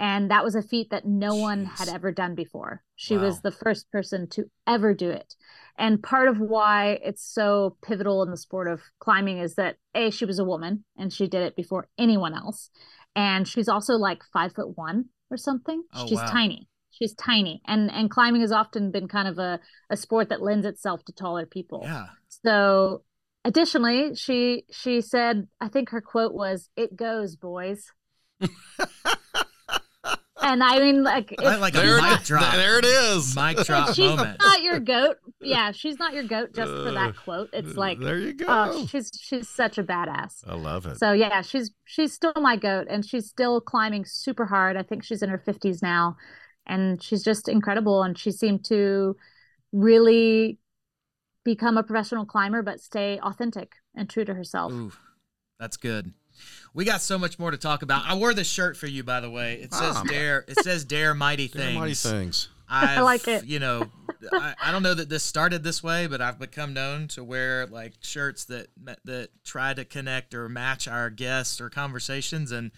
and 0.00 0.30
that 0.30 0.42
was 0.42 0.54
a 0.54 0.62
feat 0.62 0.88
that 0.90 1.06
no 1.06 1.34
one 1.34 1.66
had 1.66 1.88
ever 1.90 2.10
done 2.10 2.34
before. 2.34 2.82
She 2.96 3.16
Wow. 3.16 3.24
was 3.24 3.42
the 3.42 3.52
first 3.52 3.90
person 3.92 4.26
to 4.30 4.50
ever 4.66 4.94
do 4.94 5.10
it. 5.10 5.36
And 5.76 6.02
part 6.02 6.26
of 6.28 6.40
why 6.40 6.98
it's 7.04 7.22
so 7.22 7.76
pivotal 7.82 8.22
in 8.22 8.30
the 8.30 8.36
sport 8.36 8.66
of 8.66 8.80
climbing 8.98 9.38
is 9.38 9.54
that 9.56 9.76
A, 9.94 10.10
she 10.10 10.24
was 10.24 10.38
a 10.38 10.44
woman 10.44 10.84
and 10.96 11.12
she 11.12 11.28
did 11.28 11.42
it 11.42 11.54
before 11.54 11.86
anyone 11.98 12.34
else. 12.34 12.70
And 13.14 13.46
she's 13.46 13.68
also 13.68 13.94
like 13.94 14.22
five 14.32 14.54
foot 14.54 14.76
one 14.76 15.10
or 15.30 15.36
something. 15.36 15.82
Oh, 15.94 16.06
she's 16.06 16.18
wow. 16.18 16.26
tiny. 16.26 16.66
She's 16.90 17.14
tiny. 17.14 17.60
And 17.66 17.90
and 17.90 18.10
climbing 18.10 18.40
has 18.40 18.52
often 18.52 18.90
been 18.90 19.06
kind 19.06 19.28
of 19.28 19.38
a, 19.38 19.60
a 19.90 19.96
sport 19.96 20.30
that 20.30 20.42
lends 20.42 20.66
itself 20.66 21.04
to 21.04 21.12
taller 21.12 21.44
people. 21.46 21.82
Yeah. 21.84 22.06
So 22.44 23.04
additionally, 23.44 24.14
she 24.14 24.64
she 24.70 25.02
said, 25.02 25.46
I 25.60 25.68
think 25.68 25.90
her 25.90 26.00
quote 26.00 26.32
was, 26.32 26.70
It 26.76 26.96
goes, 26.96 27.36
boys. 27.36 27.86
and 30.42 30.62
I 30.62 30.78
mean 30.78 31.02
like 31.02 31.34
I 31.38 31.54
if- 31.54 31.60
like 31.60 31.74
a 31.74 31.78
There, 31.78 32.00
mic 32.00 32.20
it, 32.20 32.24
drop. 32.26 32.54
there 32.54 32.78
it 32.78 32.84
is. 32.84 33.34
Mic 33.36 33.56
drop 33.64 33.94
she's 33.94 33.98
moment. 34.10 34.40
not 34.40 34.62
your 34.62 34.80
goat. 34.80 35.16
Yeah, 35.40 35.72
she's 35.72 35.98
not 35.98 36.12
your 36.14 36.24
goat 36.24 36.54
just 36.54 36.70
for 36.70 36.88
Uh, 36.88 36.92
that 36.92 37.16
quote. 37.16 37.50
It's 37.52 37.76
like 37.76 37.98
there 38.00 38.18
you 38.18 38.32
go. 38.34 38.46
oh, 38.48 38.86
she's 38.86 39.10
she's 39.20 39.48
such 39.48 39.78
a 39.78 39.82
badass. 39.84 40.42
I 40.46 40.54
love 40.54 40.86
it. 40.86 40.98
So 40.98 41.12
yeah, 41.12 41.42
she's 41.42 41.70
she's 41.84 42.12
still 42.12 42.32
my 42.36 42.56
goat 42.56 42.86
and 42.90 43.04
she's 43.04 43.26
still 43.28 43.60
climbing 43.60 44.04
super 44.04 44.46
hard. 44.46 44.76
I 44.76 44.82
think 44.82 45.04
she's 45.04 45.22
in 45.22 45.30
her 45.30 45.38
50s 45.38 45.82
now 45.82 46.16
and 46.66 47.02
she's 47.02 47.22
just 47.22 47.48
incredible 47.48 48.02
and 48.02 48.18
she 48.18 48.30
seemed 48.30 48.64
to 48.66 49.16
really 49.72 50.58
become 51.44 51.76
a 51.78 51.82
professional 51.82 52.26
climber 52.26 52.62
but 52.62 52.80
stay 52.80 53.18
authentic 53.20 53.72
and 53.94 54.08
true 54.10 54.24
to 54.24 54.34
herself. 54.34 54.72
Ooh, 54.72 54.92
that's 55.58 55.76
good. 55.76 56.12
We 56.74 56.84
got 56.84 57.00
so 57.00 57.18
much 57.18 57.38
more 57.38 57.50
to 57.50 57.56
talk 57.58 57.82
about. 57.82 58.04
I 58.06 58.14
wore 58.14 58.32
this 58.34 58.48
shirt 58.48 58.76
for 58.76 58.86
you, 58.86 59.02
by 59.04 59.20
the 59.20 59.30
way. 59.30 59.54
It 59.62 59.72
says 59.74 59.96
Ah. 59.96 60.02
"Dare." 60.04 60.44
It 60.48 60.62
says 60.62 60.84
"Dare 60.84 61.14
Mighty 61.14 61.48
They're 61.48 61.62
Things." 61.66 61.78
mighty 61.78 61.94
things. 61.94 62.48
I've, 62.72 63.02
like 63.02 63.26
it. 63.26 63.44
You 63.46 63.58
know, 63.58 63.90
I, 64.32 64.54
I 64.62 64.70
don't 64.70 64.84
know 64.84 64.94
that 64.94 65.08
this 65.08 65.24
started 65.24 65.64
this 65.64 65.82
way, 65.82 66.06
but 66.06 66.20
I've 66.20 66.38
become 66.38 66.72
known 66.72 67.08
to 67.08 67.24
wear 67.24 67.66
like 67.66 67.94
shirts 68.00 68.44
that 68.44 68.68
that 69.04 69.30
try 69.44 69.74
to 69.74 69.84
connect 69.84 70.34
or 70.34 70.48
match 70.48 70.86
our 70.86 71.10
guests 71.10 71.60
or 71.60 71.68
conversations, 71.68 72.52
and 72.52 72.70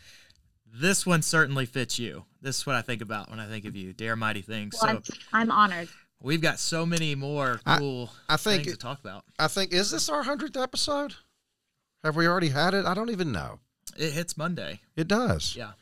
this 0.75 1.05
one 1.05 1.21
certainly 1.21 1.67
fits 1.67 1.99
you. 1.99 2.25
This 2.41 2.59
is 2.61 2.67
what 2.67 2.75
I 2.77 2.81
think 2.83 3.03
about 3.03 3.29
when 3.29 3.39
I 3.39 3.47
think 3.47 3.67
of 3.67 3.77
you, 3.77 3.93
Dare 3.93 4.17
Mighty 4.17 4.41
Things. 4.41 4.75
Well, 4.81 5.03
So 5.05 5.13
I'm, 5.35 5.43
I'm 5.43 5.51
honored. 5.51 5.89
we've 6.23 6.41
got 6.41 6.59
so 6.59 6.87
many 6.87 7.15
more 7.15 7.61
cool 7.77 8.11
I 8.31 8.39
think 8.39 8.65
things 8.65 8.77
to 8.79 8.81
talk 8.83 8.99
about. 9.01 9.25
I 9.39 9.49
think 9.49 9.75
is 9.75 9.91
this 9.91 10.09
our 10.09 10.23
hundredth 10.23 10.57
episode? 10.57 11.15
Have 12.05 12.17
we 12.17 12.27
already 12.27 12.49
had 12.49 12.75
it? 12.75 12.85
I 12.85 12.95
don't 12.95 13.11
even 13.11 13.33
know. 13.33 13.61
It 13.97 14.13
hits 14.13 14.37
Monday. 14.37 14.81
It 14.97 15.09
does. 15.09 15.55
Yeah. 15.57 15.73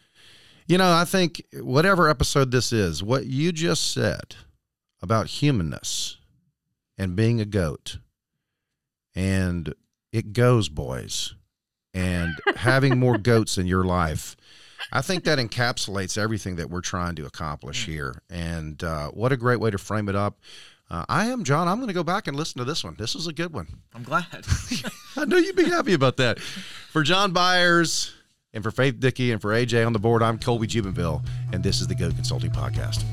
You 0.66 0.78
know, 0.78 0.92
I 0.92 1.04
think 1.04 1.42
whatever 1.54 2.08
episode 2.08 2.50
this 2.50 2.72
is, 2.72 3.02
what 3.02 3.26
you 3.26 3.52
just 3.52 3.92
said 3.92 4.36
about 5.02 5.26
humanness 5.26 6.18
and 6.98 7.16
being 7.16 7.40
a 7.40 7.44
goat, 7.44 7.98
and 9.14 9.74
it 10.12 10.32
goes, 10.32 10.68
boys, 10.68 11.34
and 11.94 12.34
having 12.56 12.98
more 12.98 13.18
goats 13.32 13.58
in 13.58 13.66
your 13.66 13.84
life. 13.84 14.36
I 14.92 15.02
think 15.02 15.24
that 15.24 15.38
encapsulates 15.38 16.18
everything 16.18 16.56
that 16.56 16.70
we're 16.70 16.80
trying 16.80 17.14
to 17.16 17.26
accomplish 17.26 17.86
here. 17.86 18.22
And 18.28 18.82
uh, 18.82 19.10
what 19.10 19.32
a 19.32 19.36
great 19.36 19.60
way 19.60 19.70
to 19.70 19.78
frame 19.78 20.08
it 20.08 20.16
up. 20.16 20.38
Uh, 20.90 21.04
I 21.08 21.26
am 21.26 21.44
John. 21.44 21.68
I'm 21.68 21.76
going 21.76 21.88
to 21.88 21.94
go 21.94 22.02
back 22.02 22.26
and 22.26 22.36
listen 22.36 22.58
to 22.58 22.64
this 22.64 22.82
one. 22.82 22.96
This 22.98 23.14
is 23.14 23.26
a 23.28 23.32
good 23.32 23.52
one. 23.52 23.68
I'm 23.94 24.02
glad. 24.02 24.26
I 25.16 25.24
knew 25.24 25.36
you'd 25.36 25.54
be 25.56 25.64
happy 25.64 25.94
about 25.94 26.16
that. 26.16 26.40
For 26.40 27.02
John 27.02 27.32
Byers 27.32 28.12
and 28.52 28.64
for 28.64 28.72
Faith 28.72 28.98
Dickey 28.98 29.30
and 29.30 29.40
for 29.40 29.50
AJ 29.50 29.86
on 29.86 29.92
the 29.92 30.00
board, 30.00 30.22
I'm 30.22 30.38
Colby 30.38 30.66
Jubenville, 30.66 31.24
and 31.52 31.62
this 31.62 31.80
is 31.80 31.86
the 31.86 31.94
GOAT 31.94 32.16
Consulting 32.16 32.50
Podcast. 32.50 33.04